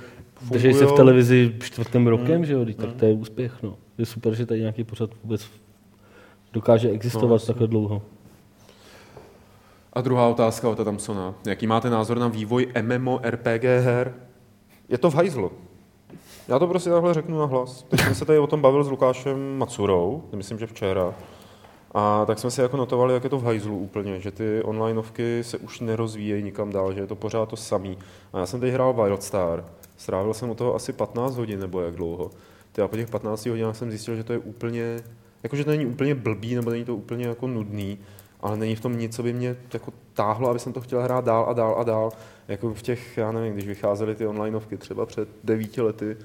[0.51, 3.77] drží se v televizi čtvrtým rokem, že jo, tak to je úspěch, no.
[3.99, 5.47] Je super, že tady nějaký pořad vůbec
[6.53, 8.03] dokáže existovat No, takhle dlouho.
[9.93, 11.35] A druhá otázka od Adamsona.
[11.47, 14.15] Jaký máte názor na vývoj MMORPG her?
[14.89, 15.53] Je to v hajzlu.
[16.49, 17.83] Já to prostě takhle řeknu na hlas.
[17.83, 21.15] Teď jsem se tady o tom bavil s Lukášem Macurou, myslím, že včera.
[21.95, 25.45] A tak jsme si jako notovali, jak je to v hajzlu úplně, že ty onlineovky
[25.45, 27.99] se už nerozvíjejí nikam dál, že je to pořád to samý.
[28.33, 29.65] A já jsem teď hrál Wildstar,
[29.97, 32.31] strávil jsem o toho asi 15 hodin nebo jak dlouho.
[32.73, 35.01] Ty a po těch 15 hodinách jsem zjistil, že to je úplně,
[35.43, 37.99] jako že to není úplně blbý, nebo není to úplně jako nudný,
[38.43, 41.25] ale není v tom nic, co by mě jako táhlo, aby jsem to chtěl hrát
[41.25, 42.11] dál a dál a dál.
[42.49, 46.17] Jako v těch, já nevím, když vycházely ty onlineovky třeba před devíti lety,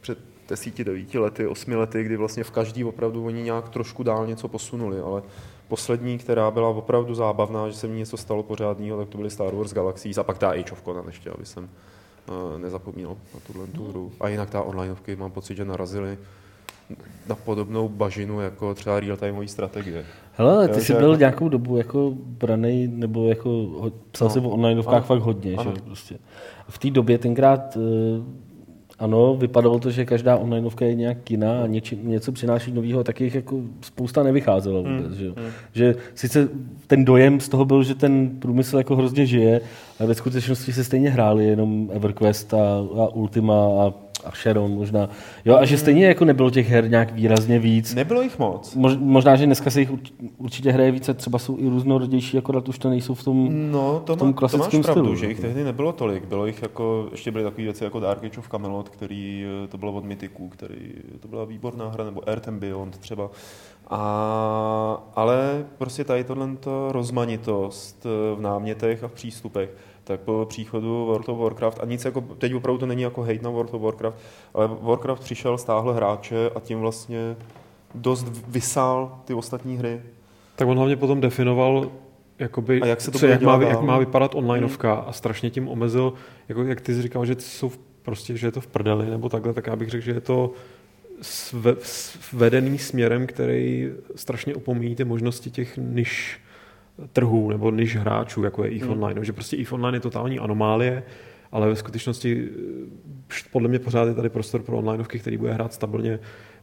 [0.00, 4.26] před desíti, devíti lety, osmi lety, kdy vlastně v každý opravdu oni nějak trošku dál
[4.26, 5.22] něco posunuli, ale
[5.68, 9.54] poslední, která byla opravdu zábavná, že se ní něco stalo pořádného, tak to byly Star
[9.54, 13.66] Wars Galaxies a pak ta Age of Conan ještě, aby jsem uh, nezapomněl na tuhle
[13.66, 14.12] tu hru.
[14.20, 16.18] A jinak ta onlineovky mám pocit, že narazily
[17.28, 20.04] na podobnou bažinu jako třeba real-timeové strategie.
[20.36, 23.66] Hele, ty jsi byl jako- nějakou dobu jako branej, nebo jako
[24.12, 24.34] psal No.
[24.34, 25.04] si o onlineovkách Ano.
[25.04, 25.72] fakt hodně, Ano.
[25.76, 26.18] že prostě.
[26.68, 28.22] V té době tenkrát eh,
[28.98, 33.20] ano, vypadalo to, že každá onlineovka je nějak kina a něči, něco přináší nového, tak
[33.20, 35.12] jich jako spousta nevycházelo Hmm, vůbec.
[35.12, 35.34] Že, jo.
[35.72, 36.48] že sice
[36.86, 39.60] ten dojem z toho byl, že ten průmysl jako hrozně žije,
[40.00, 43.92] ale ve skutečnosti se stejně hráli jenom EverQuest a, a Ultima a,
[44.24, 45.08] a Sharon možná.
[45.44, 47.94] Jo, a že stejně jako nebylo těch her nějak výrazně víc.
[47.94, 48.74] Nebylo jich moc.
[48.74, 52.68] Mož, možná, že dneska se jich urč- určitě hraje více, třeba jsou i různorodější, akorát
[52.68, 53.48] už to nejsou v tom...
[53.72, 55.46] No, to, v tom má, to máš klasickém pravdu, stylu, že jich jako.
[55.46, 56.24] tehdy nebylo tolik.
[56.24, 59.78] Bylo jich jako, ještě byly takové věci jako Dark Age of Camelot, který, eh, to
[59.78, 63.30] bylo od Mythiců, který, to byla výborná hra, nebo Earth and Beyond třeba.
[63.90, 66.48] A, ale prostě tady tohle
[66.88, 69.70] rozmanitost eh, v námětech a v přístupech,
[70.10, 73.38] tak po příchodu World of Warcraft, a nic jako, teď opravdu to není jako hate
[73.42, 74.18] na World of Warcraft,
[74.54, 77.36] ale Warcraft přišel, stáhl hráče a tím vlastně
[77.94, 80.00] dost vysál ty ostatní hry.
[80.56, 81.90] Tak on hlavně potom definoval,
[82.38, 85.68] jakoby, A jak se to co, jak, má, jak má vypadat onlineovka a strašně tím
[85.68, 86.12] omezil,
[86.48, 89.28] jako, jak ty jsi říkal, že jsou v- prostě, že je to v prdeli nebo
[89.28, 90.52] takhle, tak já bych řekl, že je to
[91.22, 91.76] sve,
[92.32, 96.40] vedený směrem, který strašně opomíjí ty možnosti těch niž
[97.12, 98.92] trhů nebo niž hráčů, jako je EVE Hmm.
[98.92, 99.20] Online.
[99.20, 101.02] No, že prostě EVE Online je totální anomálie,
[101.52, 102.48] ale ve skutečnosti
[103.30, 106.18] eh, podle mě pořád je tady prostor pro onlineovky, který bude hrát stabilně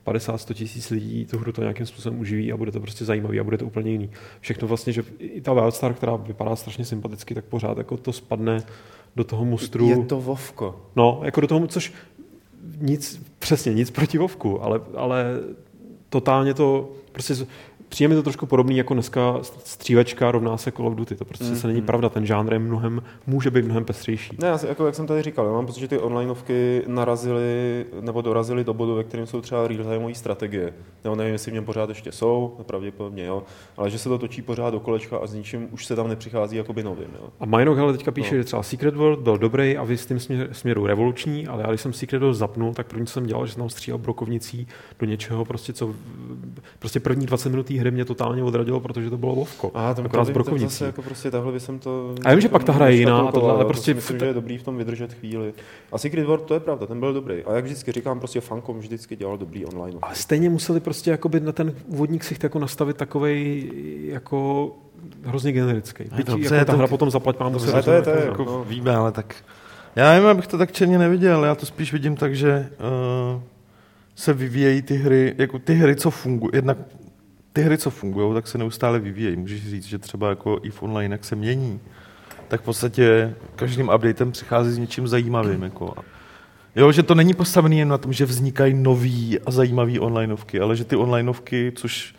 [0.06, 3.44] 50-100 tisíc lidí, tu hru to nějakým způsobem uživí a bude to prostě zajímavý a
[3.44, 4.10] bude to úplně jiný.
[4.40, 8.64] Všechno vlastně, že i ta Wildstar, která vypadá strašně sympaticky, tak pořád jako to spadne
[9.16, 9.90] do toho mustru.
[9.90, 10.82] Je to Vovko.
[10.96, 11.94] No, jako do toho, což
[12.78, 15.26] nic, přesně, nic proti Vovku, ale, ale
[16.10, 17.36] totálně to, prostě
[17.90, 21.16] přijde mi to trošku podobný jako dneska střívačka rovná se Call of Duty.
[21.16, 21.86] To prostě Mm, se není mm.
[21.86, 24.38] pravda, ten žánr je mnohem, může být mnohem pestřejší.
[24.42, 27.86] Ne, já si- jako jak jsem tady říkal, já mám pocit, že ty onlineovky narazily
[28.02, 30.74] nebo dorazily do bodu, ve kterém jsou třeba real-timeové strategie.
[31.04, 33.44] Nebo nevím, jestli v něm pořád ještě jsou, pravděpodobně jo,
[33.78, 36.58] ale že se to točí pořád do kolečka a s ničím už se tam nepřichází
[36.58, 37.08] jakoby novým.
[37.22, 37.30] Jo.
[37.40, 38.38] A Minok ale teďka píše, No.
[38.38, 41.82] že třeba Secret World byl dobrý a v jistým směr, směru revoluční, ale já když
[41.82, 44.68] jsem Secret World zapnul, tak první, co jsem dělal, že jsem tam střílel brokovnicí
[45.00, 45.94] do něčeho, prostě co,
[46.80, 49.72] prostě první 20 minut hry mě totálně odradilo, protože to bylo Vovko.
[49.74, 50.66] A tam akorát tak brokovnicí.
[50.66, 52.16] zase jako prostě takhle by jsem to...
[52.26, 54.20] A já vím, že pak ta hra je jiná a tohle, ale to prostě myslím,
[54.20, 55.54] že je dobrý v tom vydržet chvíli.
[55.92, 57.44] A Secret World, to je pravda, ten byl dobrý.
[57.44, 60.00] A jak vždycky říkám, prostě Funcom vždycky dělal dobrý online.
[60.02, 63.72] Ale stejně museli prostě jakoby na ten úvodník si jako nastavit takovej
[64.06, 64.72] jako
[65.24, 66.04] hrozně generický.
[66.16, 68.46] Byť dobře, jako ta to- hra potom zaplať mám Ale to je- to je jako
[68.46, 68.64] no.
[68.64, 69.36] víme, ale tak...
[69.96, 72.70] Já nevím, abych to tak černě neviděl, já to spíš vidím tak, že
[73.36, 73.42] uh,
[74.16, 76.78] se vyvíjejí ty hry, jako ty hry, co fungují, jednak
[77.58, 79.36] ty hry, co fungují, tak se neustále vyvíjejí.
[79.36, 81.80] Můžeš říct, že třeba jako i v online, jak se mění,
[82.48, 85.64] tak v podstatě každým updatem přichází s něčím zajímavým.
[85.64, 85.94] Jako.
[86.76, 90.76] Jo, že to není postavený jen na tom, že vznikají nový a zajímavý onlineovky, ale
[90.76, 92.16] že ty onlineovky, což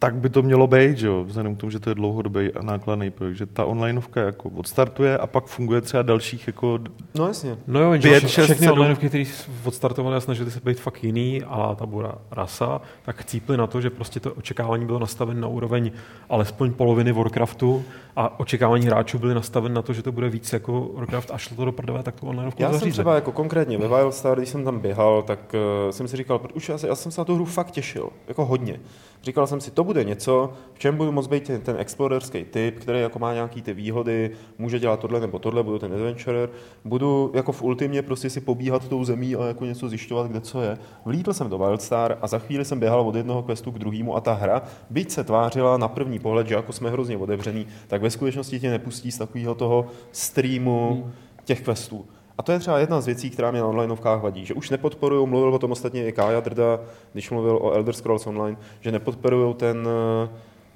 [0.00, 2.62] tak by to mělo být, že jo, vzhledem k tomu, že to je dlouhodobý a
[2.62, 6.78] nákladný projekt, že ta onlineovka jako odstartuje a pak funguje třeba dalších jako
[7.14, 7.56] No jasně.
[7.66, 8.78] No jo, jenže Pět, vše- šest, všechny sedm.
[8.78, 9.24] onlineovky, které
[9.64, 13.80] odstartovaly a snažili se být fakt jiný, a ta bura rasa, tak cípli na to,
[13.80, 15.90] že prostě to očekávání bylo nastaveno na úroveň
[16.30, 17.84] alespoň poloviny Warcraftu
[18.16, 21.56] a očekávání hráčů byly nastaveny na to, že to bude víc jako Warcraft a šlo
[21.56, 22.92] to do prdele, tak tu onlineovku Já jsem zařízli.
[22.92, 26.68] třeba jako konkrétně ve Wildstar, když jsem tam běhal, tak uh, jsem si říkal, už
[26.68, 28.80] já, se- já jsem se na tu hru fakt těšil, jako hodně.
[29.22, 32.78] Říkal jsem si, to bude něco, v čem budu moct být ten, ten explorerský typ,
[32.78, 36.50] který jako má nějaký ty výhody, může dělat tohle nebo tohle, budu ten adventurer,
[36.84, 40.62] budu jako v ultimě prostě si pobíhat tou zemí a jako něco zjišťovat, kde co
[40.62, 40.78] je.
[41.04, 44.20] Vlítl jsem do Wildstar a za chvíli jsem běhal od jednoho questu k druhému a
[44.20, 48.10] ta hra, byť se tvářila na první pohled, že jako jsme hrozně otevřený, tak ve
[48.10, 51.10] skutečnosti tě nepustí z takového toho streamu
[51.44, 52.06] těch questů.
[52.38, 55.26] A to je třeba jedna z věcí, která mě na onlineovkách vadí, že už nepodporují,
[55.26, 56.80] mluvil o tom ostatně i Kája Drda,
[57.12, 59.88] když mluvil o Elder Scrolls Online, že nepodporují ten,
[60.24, 60.28] eh,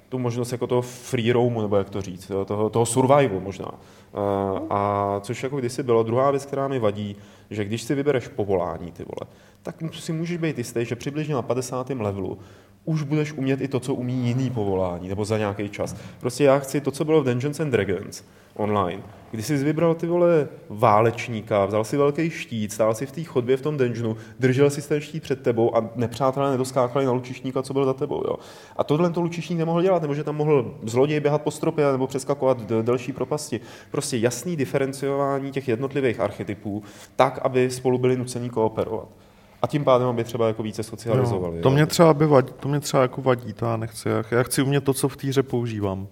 [0.09, 3.71] tu možnost jako toho free roamu, nebo jak to říct, toho, toho survivalu možná.
[3.71, 6.03] Eh, A což jako kdysi bylo.
[6.03, 7.15] Druhá věc, která mi vadí,
[7.49, 9.31] že když si vybereš povolání, ty vole,
[9.63, 11.89] tak si můžeš být jistý, že přibližně na 50.
[12.01, 12.37] levelu
[12.85, 15.95] už budeš umět i to, co umí jiný povolání, nebo za nějaký čas.
[16.19, 18.23] Prostě já chci to, co bylo v Dungeons and Dragons
[18.55, 23.23] online, kdy jsi vybral ty vole válečníka, vzal si velký štít, stál si v té
[23.23, 27.61] chodbě v tom dungeonu, držel si ten štít před tebou a nepřátelé nedoskákali na lučišníka,
[27.61, 28.23] co byl za tebou.
[28.27, 28.35] Jo.
[28.77, 32.07] A tohle to lučišník nemohl dělat, nebo že tam mohl zloděj běhat po stropě nebo
[32.07, 33.59] přeskakovat d- delší propasti.
[33.91, 36.83] Prostě jasný diferenciování těch jednotlivých archetypů,
[37.15, 39.07] tak, aby spolu byli nuceni kooperovat.
[39.63, 41.55] A tím pádem, aby třeba jako více socializovali.
[41.55, 41.73] No, to jo.
[41.73, 44.09] mě třeba by vadí, to mě třeba jako vadí, to já nechci.
[44.09, 46.07] Já, já chci umět to, co v té hře používám.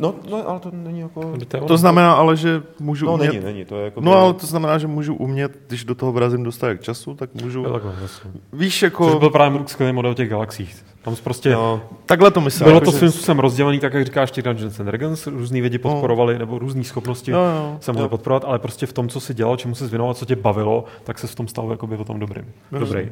[0.00, 1.32] No, no, ale to není jako...
[1.48, 1.64] To.
[1.64, 3.32] To znamená ale, že můžu No, umět...
[3.32, 4.00] není, není, to je jako...
[4.00, 7.62] No ale to znamená, že můžu umět, když do toho vrazím dostatek času, tak můžu...
[7.62, 8.30] Jo, takhle, jasně.
[8.52, 9.18] Víš, Což jako...
[9.18, 10.84] byl právě skvělý model těch galaxiích.
[11.14, 12.64] Tam prostě No, Takhle to myslím.
[12.64, 15.62] Bylo jako, to že- svým způsobem rozdělený, tak jak říkáš, těch Dungeons and Dragons, různý
[15.62, 17.76] lidi podporovali, nebo různé schopnosti Jo, jo.
[17.80, 20.36] se mohli podporovat, ale prostě v tom, co si dělal, čemu se věnoval, co tě
[20.36, 22.44] bavilo, tak se v tom stalo jakoby potom dobrým.
[22.72, 23.10] Dobrý.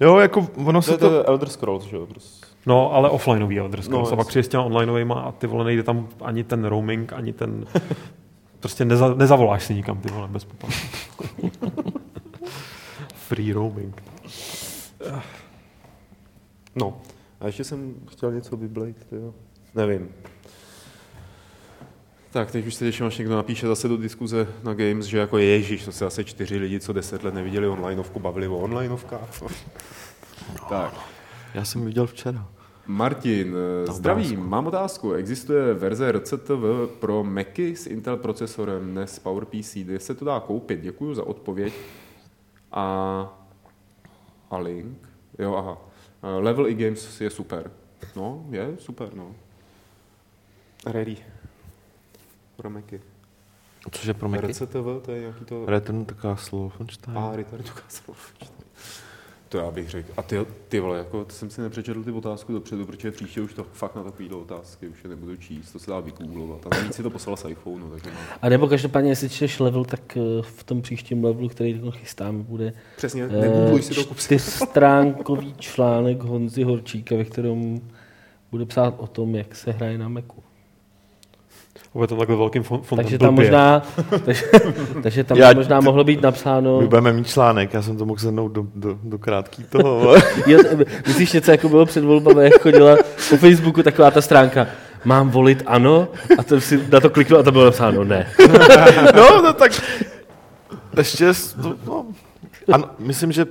[0.00, 1.08] Jo, jako ono to se je to...
[1.10, 2.46] to Elder Scrolls, že jo, prostě.
[2.66, 4.10] No, ale offlineový Elder Scrolls.
[4.10, 6.64] No, No, a pak přijde s těma onlineovýma a ty vole nejde tam ani ten
[6.64, 7.64] roaming, ani ten...
[8.60, 10.78] prostě neza, nezavoláš si nikam, ty vole, bez poplatku.
[13.14, 14.02] Free roaming.
[16.74, 17.00] No,
[17.40, 19.34] a ještě jsem chtěl něco vyblejt, jo.
[19.74, 20.08] Nevím.
[22.30, 25.38] Tak, teď už se těším, až někdo napíše zase do diskuze na Games, že jako
[25.38, 29.42] ježíš, to se asi čtyři lidi, co deset let neviděli onlineovku, bavili o onlineovkách.
[30.68, 30.94] tak.
[31.54, 32.48] Já jsem viděl včera.
[32.86, 33.54] Martin,
[33.84, 35.12] eh, zdravím, mám otázku.
[35.12, 40.40] Existuje verze RCTV pro Macy s Intel procesorem, ne s PowerPC, kde se to dá
[40.40, 40.80] koupit?
[40.80, 41.72] Děkuji za odpověď.
[42.72, 42.84] A,
[44.50, 45.08] a link?
[45.38, 45.89] Jo, aha.
[46.22, 47.70] Eh, Level e Games je super.
[48.16, 49.34] No, je super, no.
[50.86, 51.16] Ready.
[52.56, 53.00] Pro Macy.
[53.90, 54.40] Což je pro mě?
[54.40, 55.66] RCTV, to je nějaký to...
[55.66, 57.18] Return to Castle Wolfenstein.
[57.18, 58.14] A Return to Castle
[59.50, 60.12] To já bych řekl.
[60.16, 60.36] A ty,
[60.68, 63.96] ty vole, jako to jsem si nepřečetl ty otázku dopředu, protože příště už to fakt
[63.96, 66.66] na takovýhle otázky už je nebudu číst, to se dá vygooglovat.
[66.66, 68.22] A navíc si to poslal z iPhoneu, takže mám.
[68.42, 72.42] A nebo každopádně, jestli čteš level, tak eh, v tom příštím levelu, který teď chystáme,
[72.42, 77.80] bude Přesně, negoogluj si to čtyřstránkový článek Honzy Horčíka, ve kterém
[78.50, 80.42] bude psát o tom, jak se hraje na Macu.
[81.94, 83.50] Bude to takhle velkým fon- fontem Takže tam blbě.
[83.50, 83.82] možná,
[84.24, 84.44] takže,
[85.02, 88.06] takže tam Já- by možná mohlo být napsáno, My budeme mít článek, já jsem to
[88.06, 90.14] mohl zhrnout do, do, do krátký toho.
[90.46, 90.58] jo,
[91.06, 92.96] myslíš něco, jako bylo před volbami, jak chodila
[93.30, 94.66] po Facebooku taková ta stránka,
[95.04, 98.26] mám volit ano, a to si na to kliknu a to bylo napsáno ne.
[99.16, 99.72] no, no tak
[100.96, 102.06] ještě, no, no.
[102.72, 103.46] Ano, myslím, že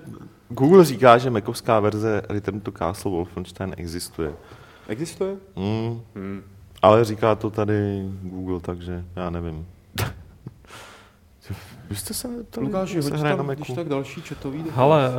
[0.50, 4.32] Google říká, že Macovská verze Return to Castle Wolfenstein existuje.
[4.88, 5.36] Existuje?
[5.56, 6.42] Mm, Hmm.
[6.82, 9.68] Ale říká to tady Google, takže já nevím.
[11.90, 13.76] Vy jste se to Lukáš, se hraje na tam, když Macu?
[13.76, 14.64] tak další chatový.
[14.76, 15.16] Hele, uh,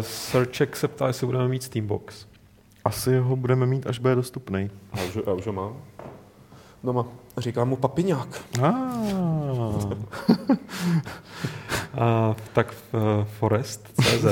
[0.00, 2.26] Searchek se ptá, jestli budeme mít Steambox.
[2.84, 4.70] Asi ho budeme mít, až bude dostupný.
[4.96, 5.76] Já už, já už ho mám.
[6.84, 7.06] Doma.
[7.38, 8.42] Říkám mu papiňák.
[8.62, 8.72] Ah.
[11.92, 14.24] Uh, tak uh, Forest.cz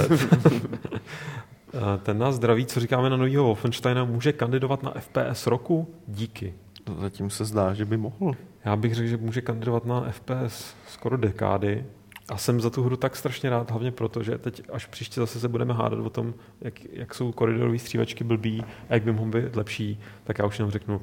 [1.74, 5.94] Uh, Ten nás zdraví, co říkáme na novýho Wolfensteina, může kandidovat na FPS roku?
[6.08, 6.54] Díky.
[6.98, 8.32] Zatím se zdá, že by mohl.
[8.64, 11.84] Já bych řekl, že může kandidovat na FPS skoro dekády.
[12.28, 15.40] A jsem za tu hru tak strašně rád, hlavně proto, že teď až příště zase
[15.40, 19.30] se budeme hádat o tom, jak, jak jsou koridorové střívačky blbý a jak by mohl
[19.30, 21.00] být lepší, tak já už jenom řeknu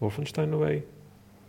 [0.00, 0.82] Wolfenstein novej?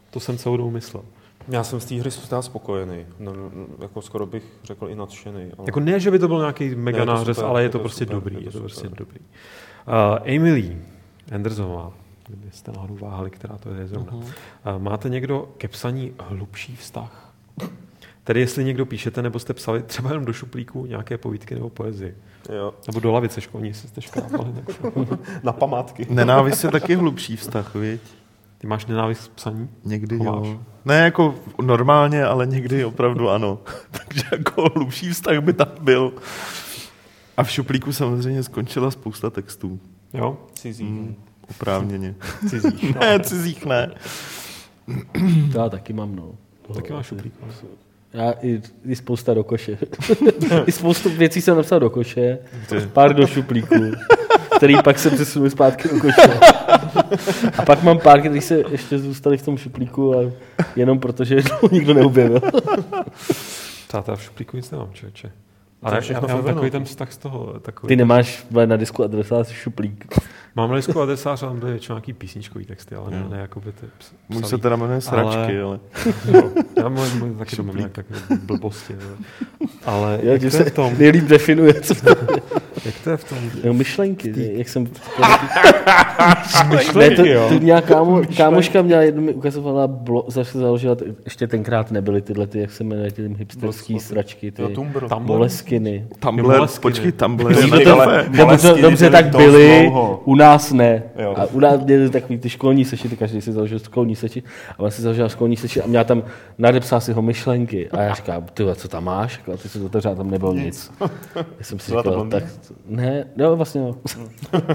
[0.10, 1.04] To jsem celou dobu myslel.
[1.48, 3.06] Já jsem z té hry zůstal spokojený.
[3.20, 3.52] No, no,
[3.82, 5.52] jako skoro bych řekl i nadšený.
[5.58, 5.66] Ale...
[5.66, 7.66] Jako ne, že by to byl nějaký mega Ne, je to nářez, super, ale je
[7.66, 8.36] je to to prostě super, dobrý.
[8.36, 8.90] je to Je to super.
[8.90, 9.20] prostě dobrý.
[9.20, 10.78] Uh, Emily
[11.36, 11.94] Andersová,
[12.30, 14.14] kdybyste náhodou váhali, která to je zrovna.
[14.14, 14.24] Uh,
[14.78, 17.34] máte někdo ke psaní hlubší vztah?
[18.24, 22.16] Tedy jestli někdo píšete, nebo jste psali třeba jenom do šuplíku nějaké povídky nebo poezii.
[22.56, 22.74] Jo.
[22.88, 24.54] Nebo do lavice školní, jestli jste škrápali.
[25.44, 26.08] Na památky.
[26.10, 28.02] Nenávist je taky hlubší vztah, viď?
[28.58, 29.70] Ty máš nenávist k psaní?
[29.86, 30.48] Někdy Chováš.
[30.48, 30.60] jo.
[30.86, 33.60] Ne jako normálně, ale někdy opravdu ano.
[33.92, 36.14] Takže jako hlubší vztah by tam byl.
[37.38, 39.80] A v šuplíku samozřejmě skončila spousta textů.
[40.14, 40.38] Jo?
[40.54, 40.84] Cizí.
[40.84, 41.16] Mm,
[41.50, 42.16] oprávněně.
[42.50, 42.96] Cizí.
[43.00, 43.92] ne, cizích ne.
[45.52, 46.32] To já taky mám, no.
[46.74, 47.34] Taky máš šuplík.
[48.14, 49.78] Já i, i spousta do koše.
[50.66, 52.38] I spoustu věcí jsem napsal do koše,
[52.70, 52.80] Ty.
[52.94, 53.76] pár do šuplíku,
[54.58, 56.40] který pak se přesunul zpátky do koše.
[57.58, 60.32] A pak mám pár, který se ještě zůstali v tom šuplíku, a
[60.76, 62.42] jenom protože to nikdo neobjevil.
[63.88, 65.32] Táta, v šuplíku nic nemám, člověče.
[65.82, 67.60] Ale já, všechno já mám v takový ten vztah z toho.
[67.60, 70.06] Takový Ty nemáš na disku adresář šuplík.
[70.56, 73.72] Mám lisku adresář a tam byly většinou nějaký písničkový texty, ale ne, ne jako by
[73.72, 75.80] ty ps- Můj se teda jmenuje Sračky, ale...
[76.34, 78.06] Jo, já můj, můj taky doma nějak tak
[78.44, 78.94] blbosti.
[78.94, 79.16] jo.
[79.86, 80.94] Ale Já jak to je se v tom?
[81.00, 82.10] nejlíp definuje, co to
[82.86, 83.38] Jak to je v tom?
[83.64, 84.84] jo, myšlenky, jak jsem...
[85.20, 87.50] ne, Myšlenky, to, jo.
[87.50, 92.22] to měla kámo, kámoška měla jednu mi ukazovala, blo, zase založila, t- ještě tenkrát nebyly
[92.22, 94.70] tyhle, ty, jak se jmenuje, ty hipsterský sračky, ty Jo,
[95.20, 96.08] moleskiny.
[96.20, 96.82] Tumblr, Moleskiny.
[96.82, 98.82] počkej, Ty ale- kafe.
[98.82, 99.92] Dobře, tak byly,
[100.26, 101.04] u nás ne.
[101.16, 101.34] Jo.
[101.38, 104.46] A u nás měli takový ty školní sešity, každý si založil školní sešit
[104.78, 106.24] a ona si založila školní sešit a měla tam,
[106.58, 107.90] nadepsala si ho myšlenky.
[107.90, 109.38] A já říkám, ty co tam máš?
[109.38, 110.92] Jako, A ty se otevřela, tam nebylo nic.
[111.36, 112.44] Já jsem si říkal, tak,
[112.86, 113.96] ne, no vlastně jo.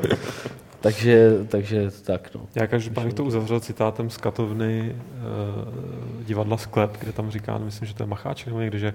[0.80, 2.40] takže, takže tak no.
[2.54, 7.64] Já každopádně bych to uzavřel citátem z katovny uh, divadla Sklep, kde tam říká, no,
[7.64, 8.94] myslím, že to je Macháček nebo někde, že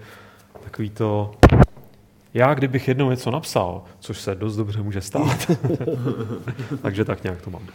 [0.64, 1.32] takový to
[2.34, 5.52] já, kdybych jednou něco napsal, což se dost dobře může stát.
[6.82, 7.68] Takže tak nějak to mám.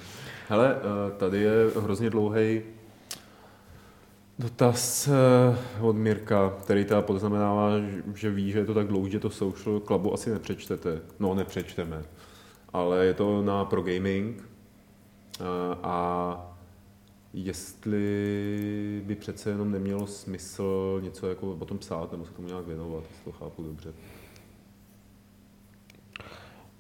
[0.49, 2.63] Hele, eh, tady je hrozně dlouhý
[4.39, 7.71] dotaz eh, od Mirka, který teda poznamenává,
[8.15, 11.01] že ví, že je to tak dlouhý, že to Social Clubu asi nepřečtete.
[11.19, 12.03] No, nepřečteme.
[12.73, 14.43] Ale je to na Pro Gaming
[15.41, 15.45] eh,
[15.83, 16.51] a
[17.33, 22.67] jestli by přece jenom nemělo smysl něco jako o tom psát nebo se tomu nějak
[22.67, 23.93] věnovat, jestli to chápu dobře.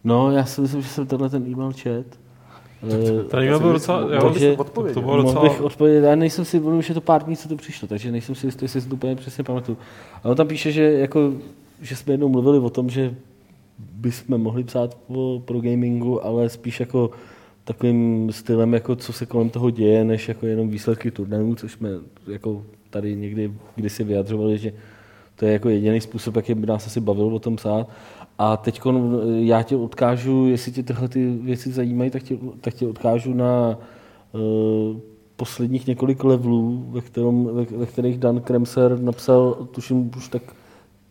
[0.04, 2.18] No, já si myslím, že jsem tenhle ten e-mail čet.
[2.82, 4.94] Eh, Ten e-mail byl docela, jo, bys Takže- odpovědět.
[4.94, 7.48] to bylo Mohl docela, bych odpovědět, já nejsem si, už je to pár dní, co
[7.48, 9.78] to přišlo, takže nejsem si jistý, jestli si to úplně přesně pamatuju.
[10.22, 11.32] Ale on tam píše, že, jako,
[11.80, 13.14] že jsme jednou mluvili o tom, že
[13.78, 17.10] bychom mohli psát o, pro gamingu, ale spíš jako
[17.64, 21.88] takovým stylem, jako co se kolem toho děje, než jako jenom výsledky turnajů, což jsme
[22.26, 24.72] jako tady někdy kdysi vyjadřovali, že
[25.36, 27.88] to je jako jediný způsob, jaký by nás asi bavilo o tom psát.
[28.38, 28.80] A teď
[29.38, 33.78] já tě odkážu, jestli tě tyhle ty věci zajímají, tak tě, tak tě odkážu na
[34.32, 34.96] uh,
[35.36, 40.42] posledních několik levelů, ve, kterém, ve, ve kterých Dan Kremser napsal, tuším už tak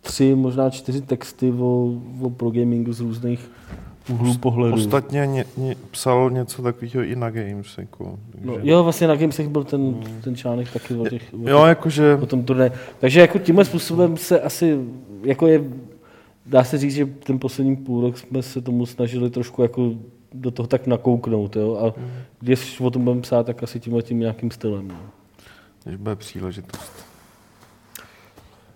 [0.02, 3.52] tři, možná čtyři texty o, o progamingu z různých
[4.10, 4.76] úhlů pohledu.
[4.76, 7.78] Ostatně ně, ně, psal něco takového i na Games.
[7.78, 8.48] Jako, takže...
[8.48, 10.22] no, jo, vlastně na Gamesech byl ten, hmm.
[10.24, 12.20] ten článek taky o, těch, o, jo, jakože...
[12.22, 12.72] o tom turné.
[13.00, 14.80] Takže jako tímhle způsobem se asi,
[15.24, 15.64] jako je,
[16.54, 19.92] dá se říct, že ten poslední půl rok jsme se tomu snažili trošku jako
[20.34, 21.56] do toho tak nakouknout.
[21.56, 21.76] Jo?
[21.76, 22.12] A hmm.
[22.40, 24.88] když o tom budeme psát, tak asi tímhle tím nějakým stylem.
[24.88, 25.00] No.
[25.84, 27.06] Když bude příležitost.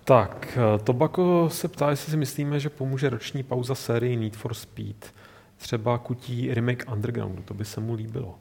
[0.03, 4.53] Tak, eh, Tobako se ptá, jestli si myslíme, že pomůže roční pauza sérii Need for
[4.53, 5.13] Speed.
[5.57, 8.35] Třeba kutí remake Undergroundu, to by se mu líbilo.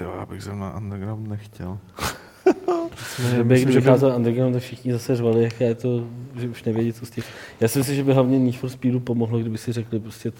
[0.00, 1.78] Jo, já bych na Underground nechtěl.
[3.32, 4.16] Kdyby když vycházel by...
[4.16, 6.04] Underground, tak všichni zase řvali, jak je to,
[6.40, 7.24] že už nevědí, co s tím.
[7.60, 10.32] Já si myslím, že by hlavně Need for Speedu pomohlo, kdyby si řekli prostě,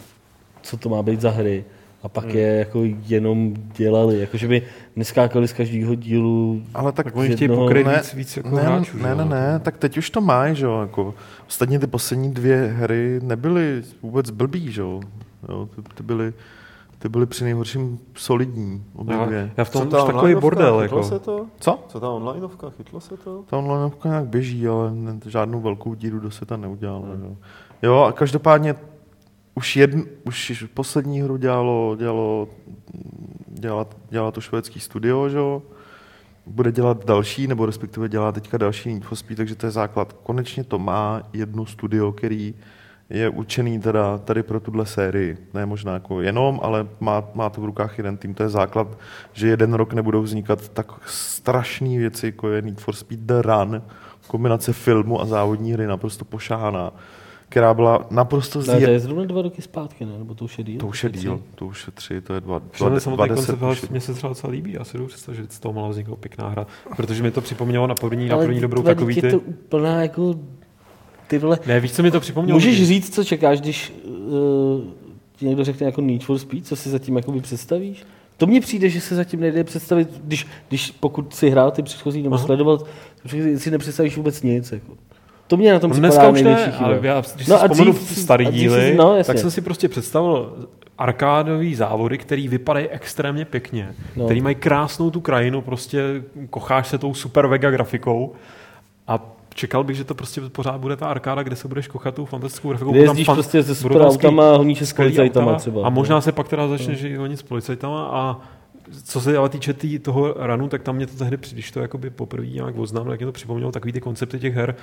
[0.62, 1.64] co to má být za hry
[2.02, 2.36] a pak hmm.
[2.36, 4.62] je jako jenom dělali, jakože by
[4.96, 6.62] neskákali z každého dílu.
[6.74, 8.98] Ale tak, tak oni chtějí pokryt víc, víc jako ne, hráčů.
[8.98, 11.14] Ne, ne, ne, tak teď už to mají, že jo, jako
[11.48, 15.00] ostatně ty poslední dvě hry nebyly vůbec blbý, že jo,
[15.74, 16.32] ty, ty byly
[17.06, 19.52] ty byly při nejhorším solidní, obě já, dvě.
[19.56, 20.80] Já v tom už takový bordel.
[20.80, 21.02] Jako.
[21.02, 21.46] se to?
[21.60, 21.84] Co?
[21.88, 23.44] Co ta onlineovka, chytlo se to?
[23.46, 27.06] Ta onlineovka nějak běží, ale ne, žádnou velkou díru do světa neudělala.
[27.06, 27.36] Hmm.
[27.82, 28.74] Jo, a každopádně
[29.54, 32.48] už, jedn, už poslední hru dělalo, dělalo,
[33.48, 35.62] dělalo, dělalo to švédský studio, že jo?
[36.46, 40.12] bude dělat další, nebo respektive dělá teďka další Need for Speed, takže to je základ.
[40.12, 42.54] Konečně to má jedno studio, který
[43.10, 45.38] je určený teda tady pro tuhle sérii.
[45.54, 48.34] Ne možná jako jenom, ale má, má to v rukách jeden tým.
[48.34, 48.98] To je základ,
[49.32, 53.82] že jeden rok nebudou vznikat tak strašné věci, jako je Need for Speed The Run,
[54.26, 56.92] kombinace filmu a závodní hry naprosto pošáhaná
[57.48, 58.86] která byla naprosto zjevná.
[58.86, 60.18] To je zrovna dva roky zpátky, ne?
[60.18, 60.80] Nebo to už je díl?
[60.80, 63.58] To už je díl, to už je tři, to je dva, dva, dva, dva deset.
[63.58, 66.16] Koncept, mně se třeba docela líbí, já si jdu představit, že z toho mohla vzniknout
[66.16, 69.30] pěkná hra, protože mi to připomnělo na první, na první dobrou takový ty...
[69.30, 70.34] to úplná jako
[71.26, 71.58] ty vole...
[71.66, 72.56] Ne, víš, co mi to připomnělo?
[72.56, 74.84] Můžeš říct, co čekáš, když uh,
[75.36, 78.04] ti někdo řekne jako Need for Speed, co si zatím jakoby představíš?
[78.36, 82.22] To mně přijde, že se zatím nejde představit, když, když pokud si hrál ty předchozí
[82.22, 82.44] nebo Aha.
[82.44, 82.78] sledoval,
[83.56, 84.72] si nepředstavíš vůbec nic.
[84.72, 84.92] Jako.
[85.46, 88.18] To mě na tom no Dneska už ne, ale já, když no si vzpomenu dřív,
[88.18, 90.68] starý díly, no, tak jsem si prostě představil
[90.98, 94.24] arkádový závody, který vypadají extrémně pěkně, no.
[94.24, 96.02] který mají krásnou tu krajinu, prostě
[96.50, 98.32] kocháš se tou super vega grafikou
[99.08, 102.24] a čekal bych, že to prostě pořád bude ta arkáda, kde se budeš kochat tou
[102.24, 102.90] fantastickou grafikou.
[102.90, 105.86] Kde jezdíš fan, prostě se super autama a honíš s policajtama třeba.
[105.86, 107.18] A možná se pak teda začneš no.
[107.18, 108.40] honit s policajtama a
[109.04, 112.10] co se ale týče tý, toho ranu, tak tam mě to tehdy, když to jakoby
[112.10, 114.74] poprvé nějak oznámil, tak mě to připomnělo takový ty koncepty těch her,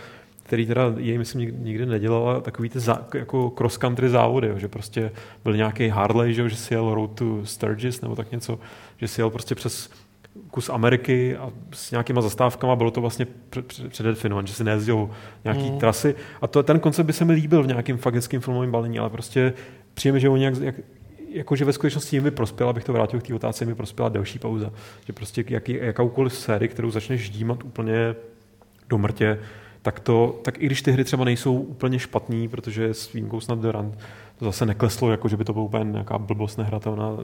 [0.43, 5.11] který teda jej, myslím, nikdy nedělala, takový ty zá, jako cross-country závody, jo, že prostě
[5.43, 8.59] byl nějaký Harley, že, že si jel Road to Sturgis nebo tak něco,
[8.97, 9.89] že si jel prostě přes
[10.51, 13.27] kus Ameriky a s nějakýma zastávkama, bylo to vlastně
[13.89, 15.09] předdefinované, že si nejezdil
[15.43, 15.79] nějaký mm.
[15.79, 16.15] trasy.
[16.41, 19.53] A to, ten koncept by se mi líbil v nějakém faktickém filmovém balení, ale prostě
[19.93, 20.75] přijeme, že oni jak, jak,
[21.29, 24.71] jakože ve skutečnosti mi prospěla, abych to vrátil k té otázce, mi prospěla delší pauza.
[25.05, 28.15] Že prostě jak, jakoukoliv sérii, kterou začneš ždímat úplně
[28.89, 29.39] do mrtě,
[29.81, 33.59] tak, to, tak i když ty hry třeba nejsou úplně špatný, protože s výjimkou snad
[33.59, 33.97] Durant
[34.39, 37.17] to zase nekleslo, jako že by to bylo úplně nějaká blbost nehratelná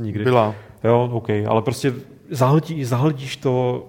[0.00, 0.24] nikdy.
[0.24, 0.54] Byla.
[0.84, 1.94] Jo, OK, ale prostě
[2.30, 3.86] zahltí, zahltíš to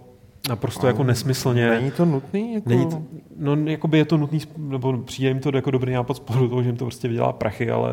[0.49, 1.69] naprosto jako nesmyslně.
[1.69, 2.53] Není to nutný?
[2.53, 2.69] Jako...
[2.69, 3.01] Není to,
[3.37, 6.63] no, jakoby je to nutný, nebo přijde jim to jako dobrý nápad z pohledu toho,
[6.63, 7.91] že jim to prostě vydělá prachy, ale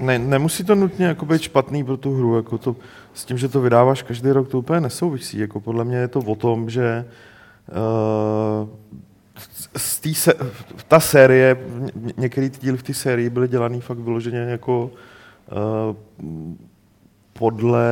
[0.00, 2.36] ne, nemusí to nutně jako být špatný pro tu hru.
[2.36, 2.76] Jako to,
[3.14, 5.38] s tím, že to vydáváš každý rok, to úplně nesouvisí.
[5.38, 7.04] Jako podle mě je to o tom, že
[8.62, 8.68] uh,
[9.76, 10.34] z tý se,
[10.88, 11.56] ta série,
[12.16, 14.90] některé ty díly v té sérii byly dělané fakt vyloženě jako
[15.52, 15.96] uh,
[17.32, 17.86] podle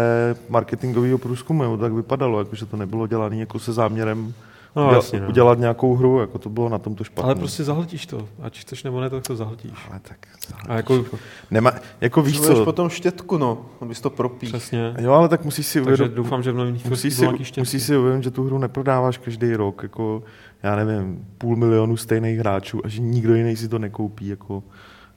[0.48, 4.34] marketingového průzkumu, tak vypadalo, jako, že to nebylo dělané jako se záměrem
[4.76, 5.28] no, udělat, jasně, no.
[5.28, 7.24] udělat nějakou hru, jako to bylo na tom to špatné.
[7.24, 9.72] Ale prostě zahltíš to, ať chceš nebo ne, tak to zahltíš.
[9.90, 10.18] Ale tak
[10.48, 10.70] zahltíš.
[10.70, 11.04] A jako,
[11.50, 12.64] Nema, jako víš co?
[12.64, 14.48] potom štětku, no, abys to propíš.
[14.48, 14.94] Přesně.
[14.98, 17.26] Jo, ale tak musíš si uvědomit, doufám, že v nových musíš si,
[17.58, 20.22] musíš si uvědomit, že tu hru neprodáváš každý rok, jako
[20.62, 24.62] já nevím, půl milionu stejných hráčů a že nikdo jiný si to nekoupí, jako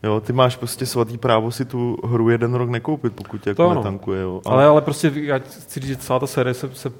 [0.03, 3.73] Jo, ty máš prostě svatý právo si tu hru jeden rok nekoupit, pokud tě jako
[3.73, 4.21] netankuje.
[4.21, 4.41] Jo.
[4.45, 6.91] Ale, ale, ale prostě já chci říct, že celá ta série se, se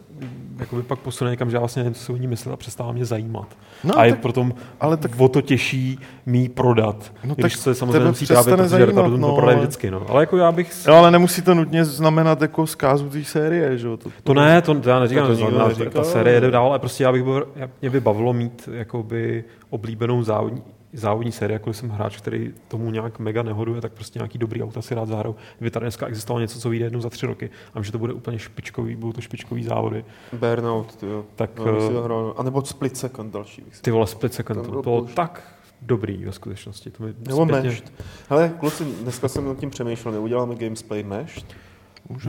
[0.62, 2.91] jakoby pak posune někam, že já vlastně nevím, co si o ní myslet a přestává
[2.91, 3.47] mě zajímat.
[3.84, 7.12] No, a je tak- potom ale tak- o to těžší mý prodat.
[7.24, 9.91] No No, tak když se samozřejmě musí trávit, protože retardu no, to prodají vždycky.
[9.91, 10.05] No.
[10.09, 10.72] Ale jako já bych...
[10.88, 13.97] Jo, ale nemusí to nutně znamenat jako zkázu té série, že jo?
[13.97, 15.91] To, To ne, to, to já neříkám, To to to znamená, neříkal.
[15.91, 19.43] ta série jede dál, ale prostě já bych byl, já, mě by bavilo mít jakoby
[19.70, 20.62] oblíbenou závodní,
[20.94, 24.82] závodní sérii, jako jsem hráč, který tomu nějak mega nehoduje, tak prostě nějaký dobrý auta
[24.82, 25.36] si rád zahraju.
[25.58, 28.14] Kdyby tady dneska existovalo něco, co vyjde jednou za tři roky, a že to bude
[28.14, 30.06] úplně špičkový, budou to špičkový závody.
[30.34, 31.26] Burnout, ty jo.
[31.36, 32.34] Tak, no, si to hrál.
[32.38, 33.62] A nebo Split Second další.
[33.62, 36.89] Bych Ty vole, split second, To to bylo tak dobrý ve skutečnosti.
[36.92, 37.94] To mi Nebo zpětně- Meshed.
[38.30, 41.46] Hele, kluci, dneska jsem nad tím přemýšlel, neuděláme Gamesplay Meshed?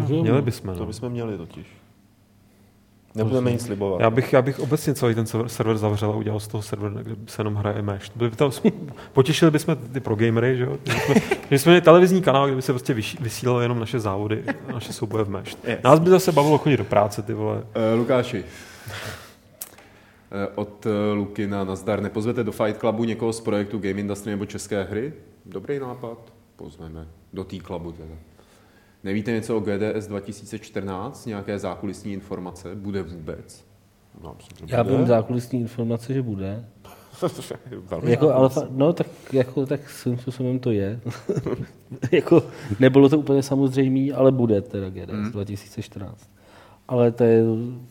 [0.09, 0.87] Měli bychom, To no.
[0.87, 1.67] bychom měli totiž.
[3.15, 4.01] Nebudeme nic slibovat.
[4.01, 7.17] Já bych, já bych obecně celý ten server, zavřel a udělal z toho server, kde
[7.27, 8.17] se jenom hraje Mesh.
[8.17, 8.51] Byli by to,
[9.13, 10.79] potěšili bychom ty pro gamery, že jo?
[10.85, 11.15] Že jsme,
[11.51, 15.25] že jsme měli televizní kanál, kde by se prostě vysílalo jenom naše závody, naše souboje
[15.25, 15.57] v Mesh.
[15.65, 15.79] Yes.
[15.85, 17.57] Nás by zase bavilo chodit do práce, ty vole.
[17.57, 18.45] Uh, Lukáši,
[20.33, 22.01] Eh, od eh, Lukina nazdar.
[22.01, 25.13] Nepozvete do Fight Clubu někoho z projektu Game Industry nebo České hry?
[25.47, 26.33] Dobrý nápad.
[26.57, 27.09] Pozveme.
[27.33, 28.15] Do té klubu teda.
[29.05, 31.27] Nevíte něco o GDS 2014?
[31.27, 32.75] Nějaké zákulisní informace?
[32.75, 33.65] Bude vůbec?
[34.23, 36.65] No, myslím, Já vím zákulisní informace, že bude.
[38.03, 41.01] Jako, ale, no tak, jako, tak svým způsobem to je.
[42.13, 42.43] jako,
[42.81, 45.31] nebylo to úplně samozřejmé, ale bude teda GDS Hmm.
[45.33, 46.29] 2014.
[46.89, 47.43] Ale to je,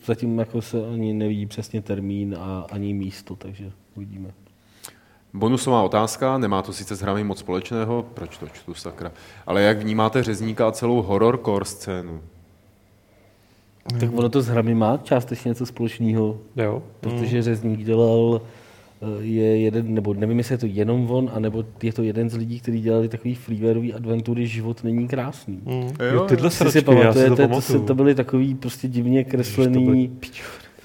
[0.06, 4.30] zatím jako se ani neví přesně termín a ani místo, takže uvidíme.
[5.34, 9.12] Bonusová otázka, nemá to sice s hrami moc společného, proč to čtu sakra,
[9.48, 12.22] ale jak vnímáte řezníka a celou horrorcore scénu?
[14.00, 16.84] Tak ono to s hrami má částečně něco společného, Jo.
[17.00, 18.42] protože Řezník dělal
[19.02, 22.36] eh, je jeden, nebo nevím, jestli je to jenom on, anebo je to jeden z
[22.36, 25.62] lidí, kteří dělali takový freewareový adventury Život není krásný.
[25.66, 25.92] Mm.
[26.14, 28.88] Jo, tyhle Jestli si sračky, já si to pamatujete, to, to, to byly takový prostě
[28.88, 30.12] divně kreslený...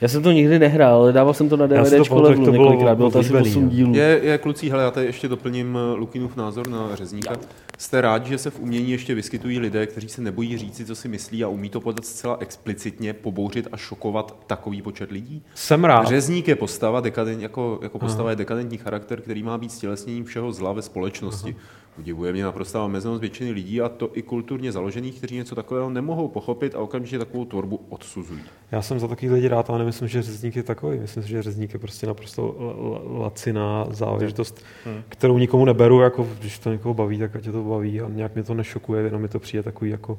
[0.01, 2.53] Já jsem to nikdy nehrál, ale dával jsem to na Já DVD levelu to bylo
[2.53, 3.70] několikrát, bylo to asi oblíbený, 8 no.
[3.70, 3.94] dílů.
[3.94, 7.36] Je, je kluci, hele, já tady ještě doplním eh, Lukinův názor na řezníka.
[7.78, 11.09] Jste rádi, že se v umění ještě vyskytují lidé, kteří se nebojí říci, co si
[11.09, 15.42] myslí a umí to podat zcela explicitně, pobouřit a šokovat takový počet lidí?
[15.55, 16.07] Jsem rád.
[16.07, 20.53] Řezník je postava, dekadent, jako, jako postava je dekadentní charakter, který má být stělesněním všeho
[20.53, 21.57] zla ve společnosti.
[21.99, 26.28] Udivuje mě naprostá omezenost většiny lidí a to i kulturně založených, kteří něco takového nemohou
[26.28, 28.40] pochopit a okamžitě takovou tvorbu odsuzují.
[28.72, 30.99] Já jsem za takový lidi rád, ale nemyslím, že řezník je takový.
[30.99, 35.03] Myslím si, že řezník je prostě naprosto la- la- laciná záležitost, hmm.
[35.09, 38.34] kterou nikomu neberu, jako když to někoho baví, tak ať tě to baví a nějak
[38.34, 40.18] mě to nešokuje, jenom mi to přijde takový jako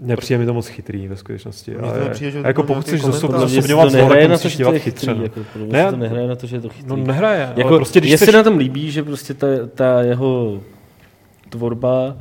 [0.00, 1.70] Nepřijde mi to moc chytrý ve skutečnosti.
[1.70, 4.28] Mně to Ale, nepřijde, že a jako to pokud chceš zosobňovat to zlo, tak nehraje
[4.28, 5.06] na to, musíš že to dělat je chytře.
[5.06, 5.18] chytrý.
[5.18, 5.22] no.
[5.24, 5.40] Jako,
[5.72, 6.88] Ne, to nehraje na to, že je to chytrý.
[6.90, 8.30] No nehraje, Jako, ale prostě když mně chceš...
[8.30, 10.60] se na tom líbí, že prostě ta, ta jeho
[11.48, 12.16] tvorba,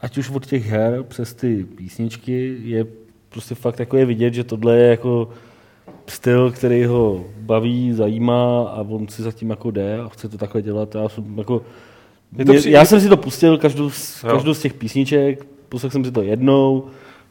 [0.00, 2.86] ať už od těch her přes ty písničky, je
[3.28, 5.28] prostě fakt jako je vidět, že tohle je jako
[6.06, 10.62] styl, který ho baví, zajímá a on si zatím jako jde a chce to takhle
[10.62, 10.94] dělat.
[10.94, 11.62] Já jsem, jako,
[12.38, 13.90] Je to mě, při- já jsem si to pustil, každou,
[14.30, 16.84] každou z těch písniček, poslechl jsem si to jednou,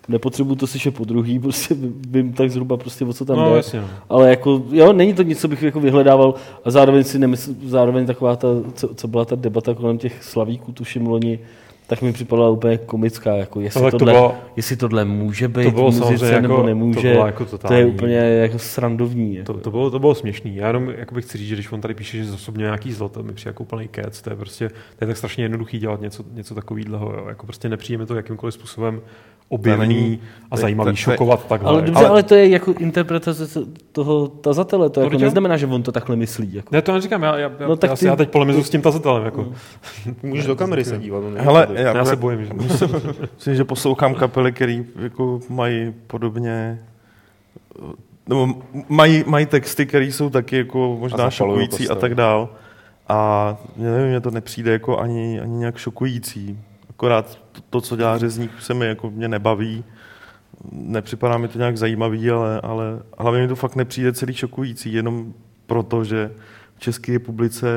[0.08, 1.76] nepotřebuji to slyšet po druhý, prostě
[2.10, 3.58] vím tak zhruba prostě, o co tam No, jde.
[3.58, 3.88] jasně, no.
[4.10, 6.34] Ale jako, jo, není to nic, co bych jako vyhledával
[6.66, 10.72] a zároveň si nemysl, zároveň taková ta, co, co byla ta debata kolem těch slavíků,
[10.72, 11.40] tuším loni,
[11.88, 15.64] tak mi připadala úplně komická, jako jestli, Ale to tohle, bylo- jestli tohle může být
[15.64, 17.86] to bylo v muzice, samozřejmě nebo jako- nemůže, to bylo jako to je totální.
[17.86, 19.36] úplně jako srandovní.
[19.36, 19.54] Jako.
[19.54, 20.56] To, to, bylo, to bylo směšný.
[20.56, 23.10] Já jenom jako bych chci říct, že když on tady píše, že zosobně nějaký zlo,
[23.10, 24.22] to mi přijde jako úplný kec.
[24.22, 27.24] To je prostě to je tak strašně jednoduchý dělat něco, něco takového.
[27.30, 29.02] Jako prostě nepřijde mi to jakýmkoliv způsobem
[29.50, 30.20] objevný
[30.52, 31.70] a to- zajímavý, to- to je- šokovat takhle.
[31.70, 33.48] Ale dobře, ale, ale to je jako interpretace
[33.92, 35.26] toho tazatele, to jako Určitě.
[35.26, 36.54] neznamená, že on to takhle myslí.
[36.54, 36.70] Jako.
[36.72, 38.82] Ne, to neříkám, já, já, já, No tak já, ty- já teď polemizu s tím
[38.82, 39.24] tazatelem.
[39.26, 39.48] Jako.
[40.24, 41.24] Můžeš do kamery se dívat.
[41.38, 41.75] Hele, tady.
[41.82, 42.54] Já, Já se bojím, že...
[43.34, 46.80] Myslím, že poslouchám kapely, které jako mají podobně
[48.28, 48.56] nebo
[48.90, 52.50] mají, mají texty, které jsou taky jako možná šokující a tak dál.
[53.08, 56.60] A mě nevím, mně to nepřijde jako ani, ani nějak šokující.
[56.90, 59.84] Akorát to, to, co dělá řezník, se mi jako mě nebaví.
[60.72, 65.34] Nepřipadá mi to nějak zajímavý, ale, ale hlavně mi to fakt nepřijde celý šokující, jenom
[65.66, 66.32] proto, že
[66.76, 67.68] v České republice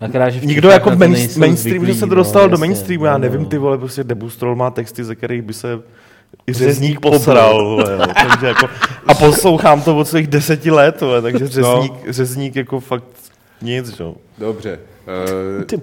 [0.00, 3.04] Akorát, že Nikdo jako main, mainstream, zvyklí, že se to no, dostalo do jasně, mainstreamu,
[3.04, 3.46] no, já no, nevím, no.
[3.46, 5.82] ty vole, prostě Debustrol má texty, ze kterých by se
[6.46, 8.68] i Řezník posral, vole, jo, takže jako,
[9.06, 12.12] a poslouchám to od svých deseti let, vole, takže řezník, no.
[12.12, 13.04] řezník jako fakt
[13.62, 14.14] nic, jo.
[14.38, 14.78] Dobře.
[15.60, 15.80] Eh, Ty.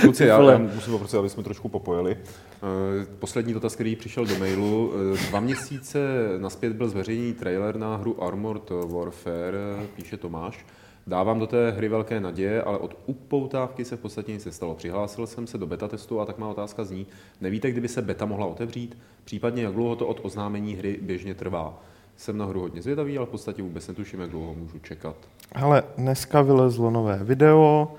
[0.00, 2.16] Kluci, já, já musím poprosit, aby jsme trošku popojili.
[2.16, 4.92] Eh, Poslední dotaz, který přišel do mailu.
[5.14, 5.98] Eh, Dva měsíce
[6.38, 10.64] naspět byl zveřejněný trailer na hru Armored Warfare, píše Tomáš.
[11.08, 14.74] Dávám do té hry velké naděje, ale od upoutávky se v podstatě nic nestalo.
[14.74, 17.06] Přihlásil jsem se do beta testu a tak má otázka zní,
[17.40, 18.98] nevíte, kdyby se beta mohla otevřít?
[19.24, 21.82] Případně jak dlouho to od oznámení hry běžně trvá?
[22.16, 25.16] Jsem na hru hodně zvědavý, ale v podstatě vůbec netuším, jak dlouho můžu čekat.
[25.54, 27.92] Hele, dneska vylezlo nové video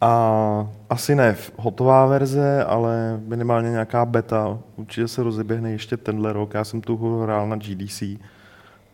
[0.00, 4.58] a asi ne hotová verze, ale minimálně nějaká beta.
[4.76, 6.54] Určitě se rozeběhne ještě tenhle rok.
[6.54, 8.02] Já jsem tu hru hrál na GDC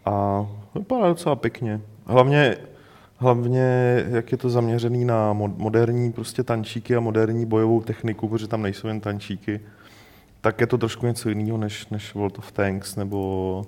[0.05, 1.81] a vypadá docela pěkně.
[2.07, 2.57] Hlavně,
[3.21, 8.49] hlavně jak je to zaměřený na mo- moderní prostě tančíky a moderní bojovou techniku, protože
[8.49, 9.61] tam nejsou jen tančíky,
[10.41, 13.67] tak je to trošku něco jiného než, než World of Tanks nebo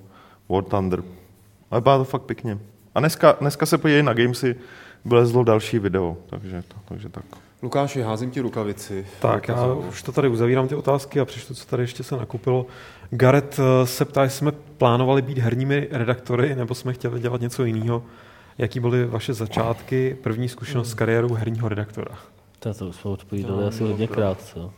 [0.49, 1.03] War Thunder.
[1.71, 2.59] Ale vypadá to fakt pěkně.
[2.95, 4.57] A dneska, dneska se podívej na Gamesy,
[5.05, 7.25] vylezlo další video, takže, to, takže tak.
[7.63, 9.07] Lukáši, házím ti rukavici.
[9.21, 12.67] Tak, já už to tady uzavírám ty otázky a přečtu, co tady ještě se nakupilo.
[13.11, 17.65] Gareth eh, se ptá, jestli jsme plánovali být herními redaktory, nebo jsme chtěli dělat něco
[17.65, 18.03] jiného.
[18.59, 22.19] Jaký byly vaše začátky, první zkušenost s kariérou herního redaktora?
[22.59, 24.71] To, to jsme odpovídali asi hodněkrát, co?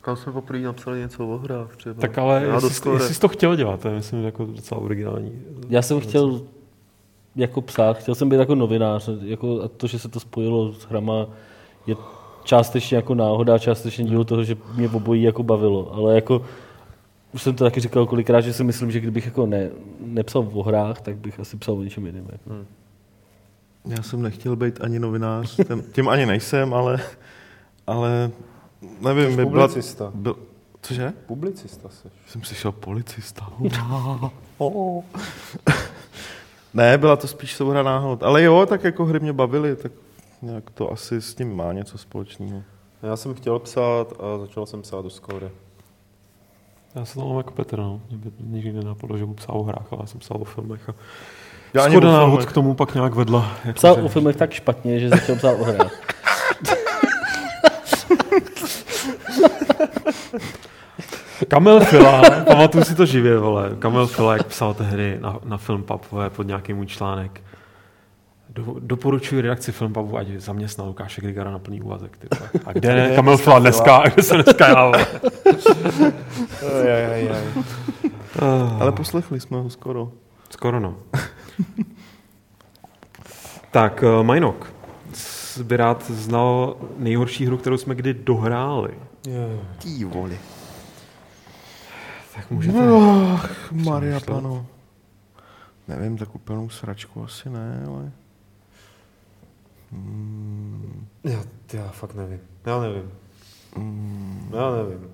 [0.00, 2.00] Kam jsme poprvé napsali něco o hrách třeba?
[2.00, 2.96] Tak ale Já jestli, doskore.
[2.96, 5.42] jestli jsi to chtěl dělat, to je myslím jako docela originální.
[5.68, 6.42] Já jsem chtěl
[7.36, 10.84] jako psát, chtěl jsem být jako novinář, jako a to, že se to spojilo s
[10.84, 11.26] hrama,
[11.86, 11.96] je
[12.44, 16.42] částečně jako náhoda, částečně díl toho, že mě obojí jako bavilo, ale jako
[17.32, 19.70] už jsem to taky říkal kolikrát, že si myslím, že kdybych jako ne,
[20.00, 22.28] nepsal o hrách, tak bych asi psal o něčem jiném.
[22.32, 22.50] Jako.
[23.84, 27.00] Já jsem nechtěl být ani novinář, tím, tím ani nejsem, ale,
[27.86, 28.30] ale
[29.00, 29.68] nevím, by byla...
[29.68, 30.10] Publicista.
[30.14, 30.36] Byl,
[30.82, 31.12] cože?
[31.26, 32.12] Publicista seš.
[32.26, 33.52] Jsem slyšel policista.
[34.58, 35.04] Oh.
[36.74, 38.22] ne, byla to spíš souhra náhod.
[38.22, 39.92] Ale jo, tak jako hry mě bavily, tak
[40.42, 42.62] nějak to asi s tím má něco společného.
[43.02, 45.50] Já jsem chtěl psát a začal jsem psát do Skory.
[46.94, 48.00] Já se to mám jako Petr, no.
[48.10, 50.88] Mě by nikdy nenapadlo, že budu psát o hrách, ale já jsem psal o filmech.
[50.88, 50.94] A
[51.74, 53.52] Já o náhod k tomu pak nějak vedla.
[53.64, 55.92] Jako Psal že- o filmech tak špatně, že začal psát o hrách.
[61.48, 63.70] Kamil Fila, pamatuju si to živě, vole.
[63.78, 67.40] Kamil Fila, jak psal tehdy na, na film Papové pod nějaký můj článek.
[68.48, 72.16] Do, doporučuji redakci film Papu, ať zaměstná Lukáše Grigara na plný úvazek.
[72.16, 72.28] Ty.
[72.66, 73.96] A kde je Kamil Fila dneska?
[73.96, 74.84] A kde se dneska já?
[74.84, 75.06] vole?
[78.80, 80.08] Ale poslechli jsme ho skoro.
[80.50, 80.96] Skoro no.
[83.70, 84.72] tak, uh, Majnok.
[85.12, 88.98] Jsi by rád znal nejhorší hru, kterou jsme kdy dohráli.
[89.78, 90.38] Tí voli.
[92.34, 92.78] Tak můžete...
[93.34, 94.66] Ach, Maria pano.
[95.88, 98.12] Nevím, tak úplnou sračku asi ne, ale...
[99.92, 101.40] Hmm, Já,
[101.72, 102.40] já fakt nevím.
[102.66, 103.10] Já nevím.
[103.76, 105.10] hmm, Já nevím.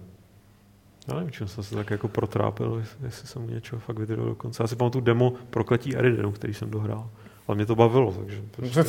[1.08, 4.34] Já nevím, čím jsem se tak jako protrápil, jestli- jsem u něčeho fakt vydržel do
[4.34, 4.62] konce.
[4.62, 7.10] Já si pamatuju demo Prokletí Eridenu, který jsem dohrál.
[7.48, 8.82] Ale mě to bavilo, takže prostě,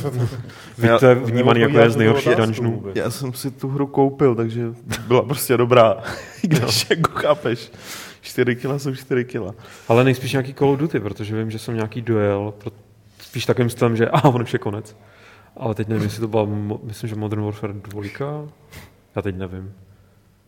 [0.77, 2.83] vy to je vnímaný jako jeden z nejhorších dungeonů.
[2.95, 4.67] já jsem si tu hru koupil, takže
[5.07, 5.97] byla prostě dobrá.
[6.41, 7.71] Když jako chápeš,
[8.21, 9.55] 4 kila jsou 4 kila.
[9.87, 12.71] Ale nejspíš nějaký Call of Duty, protože vím, že jsem nějaký duel, pro,
[13.21, 14.97] spíš takovým stylem, že a on už je konec.
[15.57, 16.47] Ale teď nevím, jestli to byla,
[16.83, 18.01] myslím, že Modern Warfare 2.
[19.15, 19.73] Já teď nevím,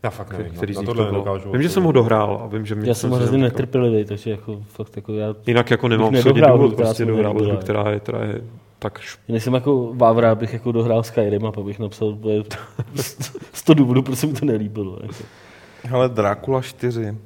[0.04, 0.54] Já fakt nevím.
[0.54, 1.40] který z nich to bylo.
[1.52, 4.32] Vím, že jsem ho dohrál a vím, že mě Já jsem se hrozně netrpělivý, takže
[4.32, 7.48] jako fakt jako já Jinak jako nemám bych v sobě nedohrál důvod prostě nelíbila.
[7.52, 8.42] hru, která je, která je
[8.80, 12.44] tak šp- Já nejsem jako Vávra, abych jako dohrál Skyrim a pak bych napsal bude
[13.54, 14.98] 100 důvodů, proč se mi to nelíbilo.
[15.02, 15.14] Jako.
[15.84, 17.18] Hele, Drácula 4.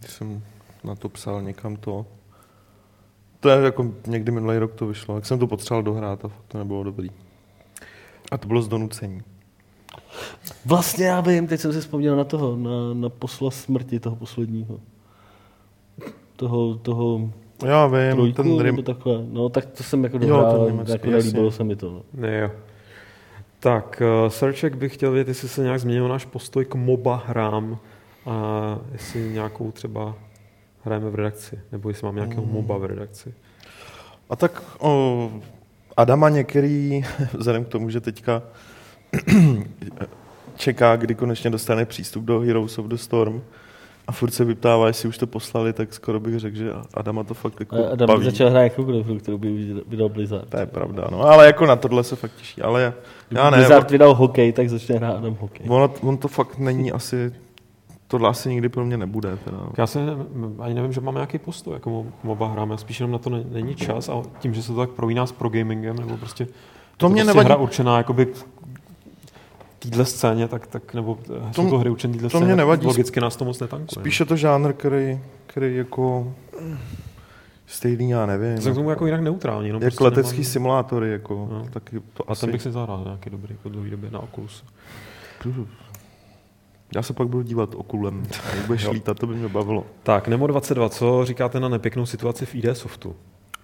[0.00, 0.42] Když jsem
[0.84, 2.06] na to psal někam to.
[3.40, 5.14] To je jako někdy minulý rok to vyšlo.
[5.14, 7.10] Jak jsem to potřeboval dohrát a fakt to nebylo dobrý.
[8.32, 9.22] A to bylo z donucení.
[10.66, 14.80] Vlastně já vím, teď jsem si vzpomněl na toho, na, na posla smrti toho posledního.
[16.36, 17.30] Toho, toho
[17.66, 18.82] Já vím, trojku, ten nebo rim...
[18.82, 19.24] takhle.
[19.30, 21.56] No tak to jsem jako Jo, dohrál, ale německý, jako nelíbilo jasně.
[21.56, 21.90] se mi to.
[21.90, 22.02] No.
[22.14, 22.50] Ne, jo.
[23.60, 27.78] Tak, uh, Searchek bych chtěl vědět, jestli se nějak změnil náš postoj k MOBA hrám
[28.26, 30.14] a jestli nějakou třeba
[30.84, 32.52] hrajeme v redakci, nebo jestli mám nějakého Mm.
[32.52, 33.34] MOBA v redakci.
[34.30, 35.30] A tak o,
[35.96, 37.02] Adama některý,
[37.38, 38.42] vzhledem k tomu, že teďka
[40.56, 43.42] čeká, kdy konečně dostane přístup do Heroes of the Storm
[44.06, 47.34] a furt se vyptává, jestli už to poslali, tak skoro bych řekl, že Adama to
[47.34, 48.24] fakt jako A Adam baví.
[48.24, 50.48] začal hrát jakoukoliv hru, kterou by vydal- Blizzard.
[50.50, 51.20] To je pravda, no.
[51.22, 52.62] Ale jako na tohle se fakt těší.
[52.62, 52.94] Ale já,
[53.30, 55.66] já ne, Blizzard vydal hokej, tak začne hrát Adam hokej.
[55.68, 57.32] on, on to fakt není asi,
[58.08, 59.36] tohle asi nikdy pro mě nebude.
[59.44, 59.58] Teda.
[59.78, 60.00] Já se
[60.60, 63.30] ani nevím, že máme nějaký postoj, jako mo- MOBA hrám, já spíš jenom na to
[63.30, 66.46] ne- není čas a tím, že se to tak prolíná s pro gamingem, nebo prostě
[66.96, 67.46] To mě prostě nevadí.
[67.46, 68.26] hra určená jakoby
[69.88, 72.52] téhle scéně, tak, tak nebo eh, jsou To- to hry určené téhle to scéně, mě
[72.52, 72.86] tak nevadí.
[72.86, 74.02] logicky nás to moc netankuje.
[74.02, 76.34] Spíš je to žánr, který, který jako
[77.66, 78.60] stejný, já nevím.
[78.60, 79.68] Jsem k tomu jako jinak neutrální.
[79.68, 81.66] No, Jak prostě letecký nemám- simulátory, jako, No.
[81.70, 82.40] taky to A asi...
[82.40, 84.64] ten bych si zahrál nějaký dobrý po dlouhé době na Oculus.
[86.94, 88.22] Já se pak budu dívat okulem.
[88.56, 89.86] Jak budeš lítat, to by mě bavilo.
[90.02, 93.16] Tak, Nemo 22, co říkáte na nepěknou situaci v ID Softu?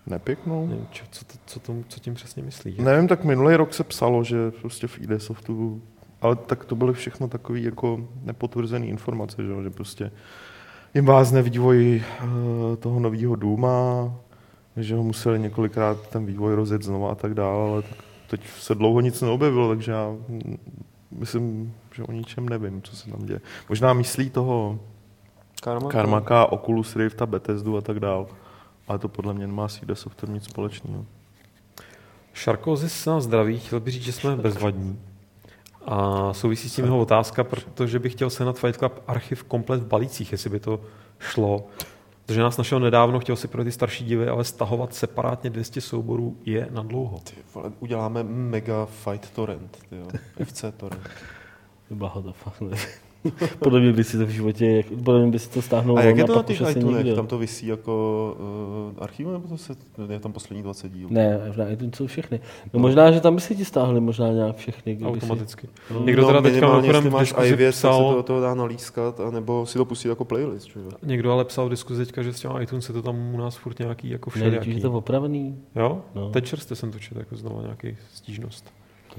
[0.06, 0.66] Nepěknou.
[0.66, 2.76] Nevím, čo, co, to, co, tom, co tím přesně myslí?
[2.78, 5.82] Nevím, tak minulý rok se psalo, že prostě v ID Softu,
[6.20, 10.10] ale tak to byly všechno takové jako nepotvrzené informace, že, jo, že prostě
[10.94, 14.14] jim vázne vývoj uh, toho nového Duma,
[14.76, 18.74] že ho museli několikrát ten vývoj rozjet znova a tak dále, ale tak teď se
[18.74, 20.14] dlouho nic neobjevilo, takže já
[21.10, 23.40] myslím, že o ničem nevím, co se tam děje.
[23.68, 24.78] Možná myslí toho
[25.62, 25.90] Karma?
[25.90, 28.26] Karmaka, Oculus Rift a Bethesdu a tak dále.
[28.88, 31.04] Ale to podle mě nemá s ID Softem nic společného.
[32.32, 34.98] Šarkozis na zdraví, chtěl bych říct, že jsme bezvadní.
[35.86, 39.86] A souvisí s tím jeho otázka, protože bych chtěl senat Fight Club archiv komplet v
[39.86, 40.80] balících, jestli by to
[41.18, 41.66] šlo.
[42.26, 46.36] Protože nás našel nedávno, chtěl si pro ty starší divy, ale stahovat separátně 200 souborů
[46.44, 47.18] je na dlouho.
[47.18, 50.06] Ty vole, uděláme mega fight torrent, ty jo.
[50.44, 51.10] FC torrent.
[51.90, 52.78] Blaho to fakt nevím.
[53.58, 56.02] Podle mě by si to v životě, jak, podle mě by si to stáhnul A
[56.02, 57.14] jak je to na těch nikdo.
[57.14, 58.36] Tam to vysí jako
[58.96, 59.74] uh, archivu, nebo to se,
[60.08, 61.08] je tam poslední 20 dílů?
[61.12, 62.40] Ne, na iTunes jsou všechny.
[62.72, 64.94] No možná, že tam by si ti stáhli možná nějak všechny.
[64.94, 65.68] kdyby si- Automaticky.
[65.94, 69.20] No, Někdo teda teďka mimochodem máš diskuzi iVS, tak se psal, to, to dá nalískat,
[69.20, 70.66] anebo si to pustit jako playlist.
[70.66, 70.80] Že?
[70.80, 70.90] jo?
[71.02, 73.56] někdo ale psal v diskuzi teďka, že s těma iTunes je to tam u nás
[73.56, 74.74] furt nějaký jako Ne, všelijaký.
[74.74, 76.02] je to opravený, Jo?
[76.14, 76.30] No.
[76.30, 78.72] Teď čerstvě jsem to četl jako znova nějaký stížnost.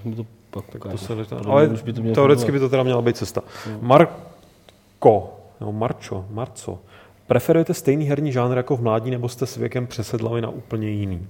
[0.03, 2.69] Tak to pak Tak to se No, ale už by to mělo teoreticky by to
[2.69, 3.41] teda měla být cesta.
[3.81, 6.79] Marko, nebo Marčo, Marco,
[7.27, 11.27] preferujete stejný herní žánr jako v mládí, nebo jste s věkem přesedlali na úplně jiný?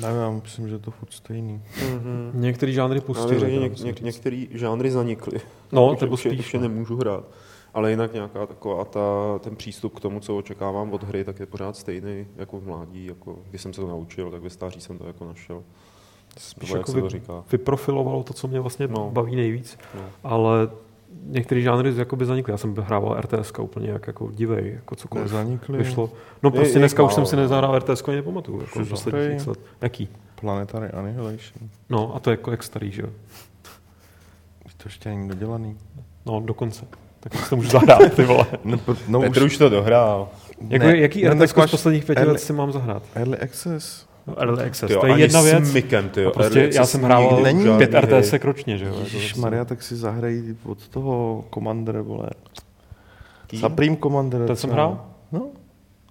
[0.00, 1.62] Nevím, já myslím, že je to furt stejný.
[1.78, 2.30] Mm-hmm.
[2.34, 3.30] Některý žánry pustili.
[3.30, 4.04] bych řekl, teda, něk, musím něk, říct.
[4.04, 5.40] některé žánry zanikly.
[5.72, 6.68] No, už, nebo spíš, už je no.
[6.68, 7.24] nemůžu hrát.
[7.74, 11.46] Ale jinak nějaká taková ta, ten přístup k tomu, co očekávám od hry, tak je
[11.46, 13.06] pořád stejný jako v mládí.
[13.06, 15.62] Jako, když jsem se to naučil, tak ve stáří jsem to jako našel.
[16.38, 19.10] Spíš jako se vy, to vyprofilovalo to, co mě vlastně No.
[19.10, 19.78] baví nejvíc.
[19.94, 20.00] No.
[20.24, 20.68] Ale
[21.26, 22.50] některé žánry jakoby zanikly.
[22.52, 25.78] Já jsem hrával RTS úplně jak jako divej, jako cokoliv Nezanikly.
[25.78, 26.10] vyšlo.
[26.42, 28.60] No Je- prostě je dneska už málo, jsem si nezahrál RTS, ani nepamatuju.
[28.60, 29.58] Jako posledních let.
[29.80, 30.08] Jaký?
[30.40, 31.68] Planetary Annihilation.
[31.90, 33.08] No a to je jako jak starý, že jo?
[34.76, 35.76] To ještě není dodělaný.
[36.26, 36.86] No dokonce.
[37.20, 38.46] Tak už to můžu zahrát, ty vole.
[38.64, 38.78] No,
[39.08, 40.28] no Petr už to dohrál.
[40.68, 43.02] Jako, Ne, jaký ne, RTS z posledních pěti let si mám zahrát?
[43.14, 44.06] Early Access.
[44.26, 45.72] No, Early Access, Tyjo, to je ani jedna věc.
[45.72, 46.28] Mikem, tyjo.
[46.28, 47.94] A prostě já jsem nikdy Není pět.
[47.94, 48.94] RTS ročně, že jo?
[48.98, 52.30] Ježíš Jako Maria, tak si zahrají od toho Commander, vole.
[53.60, 54.46] Supreme Commander.
[54.46, 55.04] Ten jsem hrál?
[55.32, 55.46] No,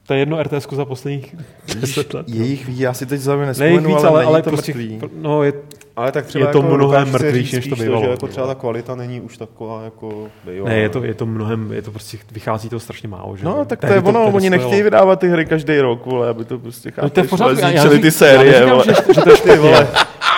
[0.07, 1.35] To je jedno RTS za posledních
[1.67, 2.25] Ježíš, 10 let.
[2.29, 4.99] jejich ví, já si teď Ne, nespomenu, víc, ale, ale, ale to prostě, mrtvý.
[5.21, 5.53] no, je,
[5.95, 8.03] Ale tak třeba Je to jako mnohem mrtvější, říct než to bývalo.
[8.05, 10.69] že jako třeba ta kvalita není už taková jako bývalá.
[10.69, 13.65] ne, je to, je to mnohem, je to prostě, vychází to strašně málo, že No,
[13.65, 16.59] tak to je ono, tehdy oni nechtějí vydávat ty hry každý rok, vole, aby to
[16.59, 18.83] prostě No, to je chápeš, vole, já, já, zničili ty série, já vole.
[18.87, 19.87] neříkám, že, že to je špatně.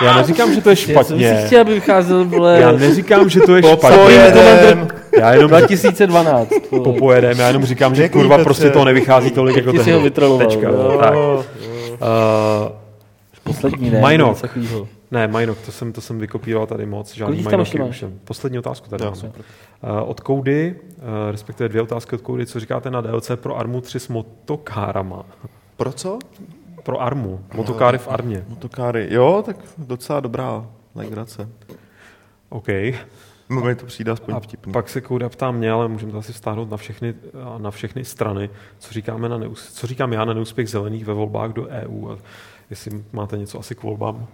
[0.04, 1.42] Já neříkám, že to je Já jsem si špatně.
[1.46, 4.86] chtěl, aby vycházel, vole, Já neříkám, že to je špatně.
[5.20, 6.50] Já jenom 2012.
[6.70, 6.84] vole.
[6.84, 8.44] popojedem, já jenom říkám, že kurva Petře.
[8.44, 10.98] prostě to nevychází tolik jako Ty si ho vytroloval, Tečka, jo.
[11.00, 11.14] tak.
[11.14, 12.72] Uh,
[13.44, 14.00] Poslední, ne?
[14.00, 14.38] Majnok.
[15.10, 17.14] ne, Majnok, to jsem, to jsem vykopíroval tady moc.
[17.14, 19.04] Žádný Majnoky už jsem- Poslední otázku tady.
[19.04, 19.12] Jo.
[19.22, 19.32] mám.
[20.02, 23.80] Uh, od Koudy, uh, respektive dvě otázky od Koudy, co říkáte na DLC pro Armu
[23.80, 25.24] 3 s motokárama?
[25.76, 26.18] Pro co?
[26.82, 28.44] Pro Armu, motokáry v Armě.
[28.48, 31.48] Motokáry, jo, tak docela dobrá legrace.
[32.48, 32.68] OK.
[33.48, 34.72] Mně to přijde aspoň A vtipný.
[34.72, 37.14] pak se Kouda ptá mě, ale můžeme to asi vztáhnout na všechny,
[37.58, 41.52] na všechny strany, co, říkáme na neus, co říkám já na neúspěch zelených ve volbách
[41.52, 42.10] do EU.
[42.10, 42.18] A
[42.70, 44.26] jestli máte něco asi k volbám.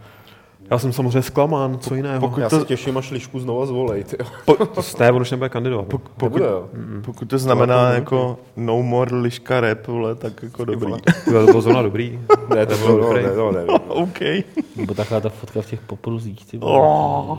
[0.73, 2.21] Já jsem samozřejmě zklamán, co jiného.
[2.21, 4.05] pokud Já to- se těším, až Lišku znova zvolej.
[4.45, 4.57] Po,
[5.01, 5.87] ne, on už nebude kandidovat.
[5.87, 6.45] Pokud, Nebude,
[7.05, 10.93] pokud to znamená to jako no more liška rap, vole, tak jako dobrý.
[11.25, 12.21] To bylo zrovna dobrý.
[12.55, 13.23] Ne, to bylo bylo dobrý.
[13.23, 13.71] ne, to nevím.
[13.89, 14.21] OK.
[14.77, 16.45] Nebo taková ta fotka v těch popruzích.
[16.47, 17.39] Ty vole.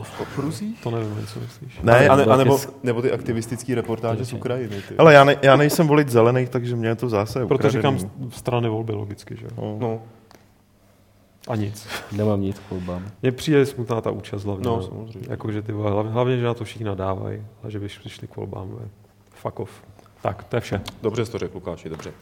[0.82, 1.80] To nevím, co myslíš.
[1.82, 4.76] Ne, A, ne, a Taky nebo, s- nebo ty aktivistické reportáže z Ukrajiny.
[4.88, 4.94] Ty.
[4.98, 7.98] ale já, ne, já nejsem volit zelených, takže mě je to zase Proto říkám
[8.30, 9.76] strany volby logicky, že jo.
[9.80, 10.00] No.
[11.48, 11.86] No, A nic.
[12.12, 13.10] Nemám nic k volbám.
[13.22, 14.64] Mně přijde smutná ta účast hlavně.
[14.66, 15.28] No, samozřejmě.
[15.30, 18.26] Jako, že ty vole, hlavně, hlavně, že na to všichni nadávají, a že by přišli
[18.26, 18.68] k volbám.
[18.70, 18.88] ve.
[19.30, 19.70] Fuck off.
[20.22, 20.80] Tak, to je vše.
[21.02, 22.12] dobře jsi to řekl, Lukáši, dobře.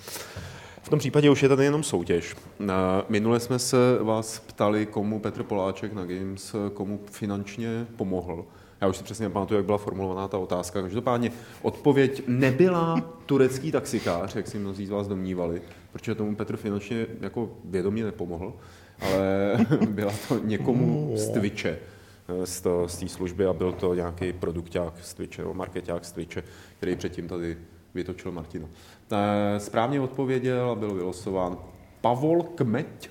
[0.82, 2.36] V tom případě už je tady jenom soutěž.
[2.58, 8.44] Na- Minule jsme se vás ptali, komu Petr Poláček na Games komu finančně pomohl.
[8.80, 10.82] Já už si přesně nepamatuju, jak byla formulovaná ta otázka.
[10.82, 12.96] Každopádně odpověď nebyla
[13.26, 15.62] turecký taxikář, jak si mnozí z vás domnívali,
[15.92, 18.52] protože tomu Petr finančně jako vědomě nepomohl,
[19.00, 21.78] ale byla to někomu z Twitche,
[22.44, 26.12] z to- z té služby a byl to nějaký produkták z Twitche, nebo marketák z
[26.12, 26.42] Twitche,
[26.76, 27.56] který předtím tady
[27.94, 28.66] vytočil Martina.
[29.12, 31.56] Eh, Správně odpověděl a byl vylosován
[32.00, 33.10] Pavol Kmeď.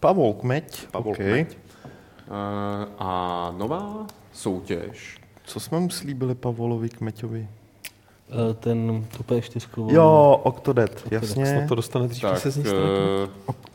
[0.00, 0.86] Pavol Kmeď.
[0.90, 1.16] Pavol OK.
[1.16, 1.58] Kmeď.
[1.58, 7.48] Eh, A nová soutěž Co jsme mu slíbili Pavolovi Kmeťovi?
[7.50, 9.92] Eh, Ten tu P4.
[9.92, 11.46] Jo, Octodad, jasně.
[11.46, 12.78] Snad to dostane dřív, se z ní stane.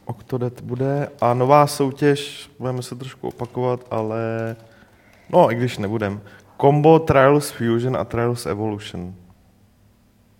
[0.06, 4.56] Octodad bude a nová soutěž, budeme se trošku opakovat, ale
[5.30, 6.22] no, i když nebudem.
[6.62, 9.16] Combo Trials Fusion a Trials Evolution.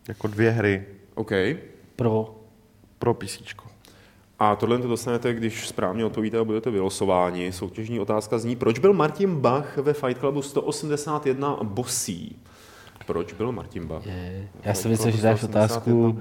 [0.08, 0.86] Jako dvě hry
[1.16, 1.32] OK.
[1.96, 2.36] Pro.
[3.00, 3.42] pro PC.
[4.40, 7.52] A tohle to dostanete, když správně odpovíte a budete vylosováni.
[7.52, 12.42] Soutěžní otázka zní, proč byl Martin Bach ve Fight Clubu 181 bosí?
[13.06, 14.06] Proč byl Martin Bach?
[14.06, 14.48] Je.
[14.64, 15.62] Já jsem myslel, že dáš 181
[16.08, 16.20] otázku,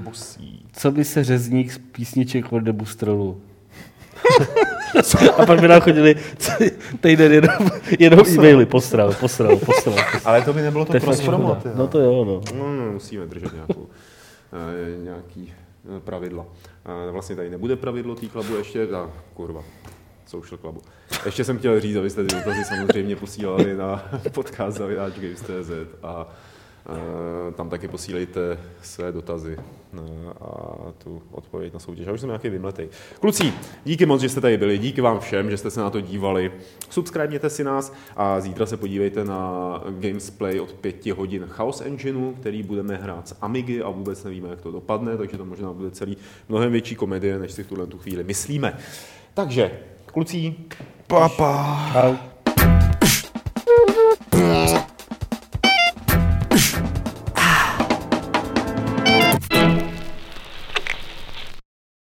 [0.72, 3.41] co by se řezník z písniček od Debustrolu?
[5.37, 6.14] A pak by nám chodili
[7.01, 7.57] týden jenom,
[7.99, 8.66] jenom e-maily.
[8.66, 9.57] Postral, postral.
[9.57, 9.97] postral.
[10.24, 11.37] Ale to by nebylo to, To je pro fakt škoda.
[11.37, 11.59] promo.
[11.74, 12.41] No to jo, no.
[12.59, 13.87] No, no, musíme držet nějakou,
[14.53, 15.53] eh, nějaký
[15.97, 16.47] eh, pravidla.
[17.09, 19.62] Eh, Vlastně tady nebude pravidlo té klubu ještě, tak kurva,
[20.26, 20.80] social klubu.
[21.26, 25.70] Ještě jsem chtěl říct, abyste ty dotazy samozřejmě posílali na podcast zavináč Games.cz
[26.03, 26.26] a
[27.57, 29.99] tam taky posílejte své dotazy eh,
[30.41, 32.07] a tu odpověď na soutěž.
[32.07, 32.89] Já už jsem nějaký vymletej.
[33.20, 33.53] Kluci,
[33.85, 36.53] díky moc, že jste tady byli, díky vám všem, že jste se na to dívali.
[36.91, 42.62] Subscribněte si nás a zítra se podívejte na Gamesplay od 5 hodin Chaos Engineu, který
[42.62, 46.16] budeme hrát s Amigy a vůbec nevíme, jak to dopadne, takže to možná bude celý
[46.49, 48.78] mnohem větší komedie, než si v tuhle tu chvíli myslíme.
[49.35, 49.70] Takže,
[50.07, 50.55] kluci,
[51.07, 51.91] Papa.
[51.93, 52.16] Čau.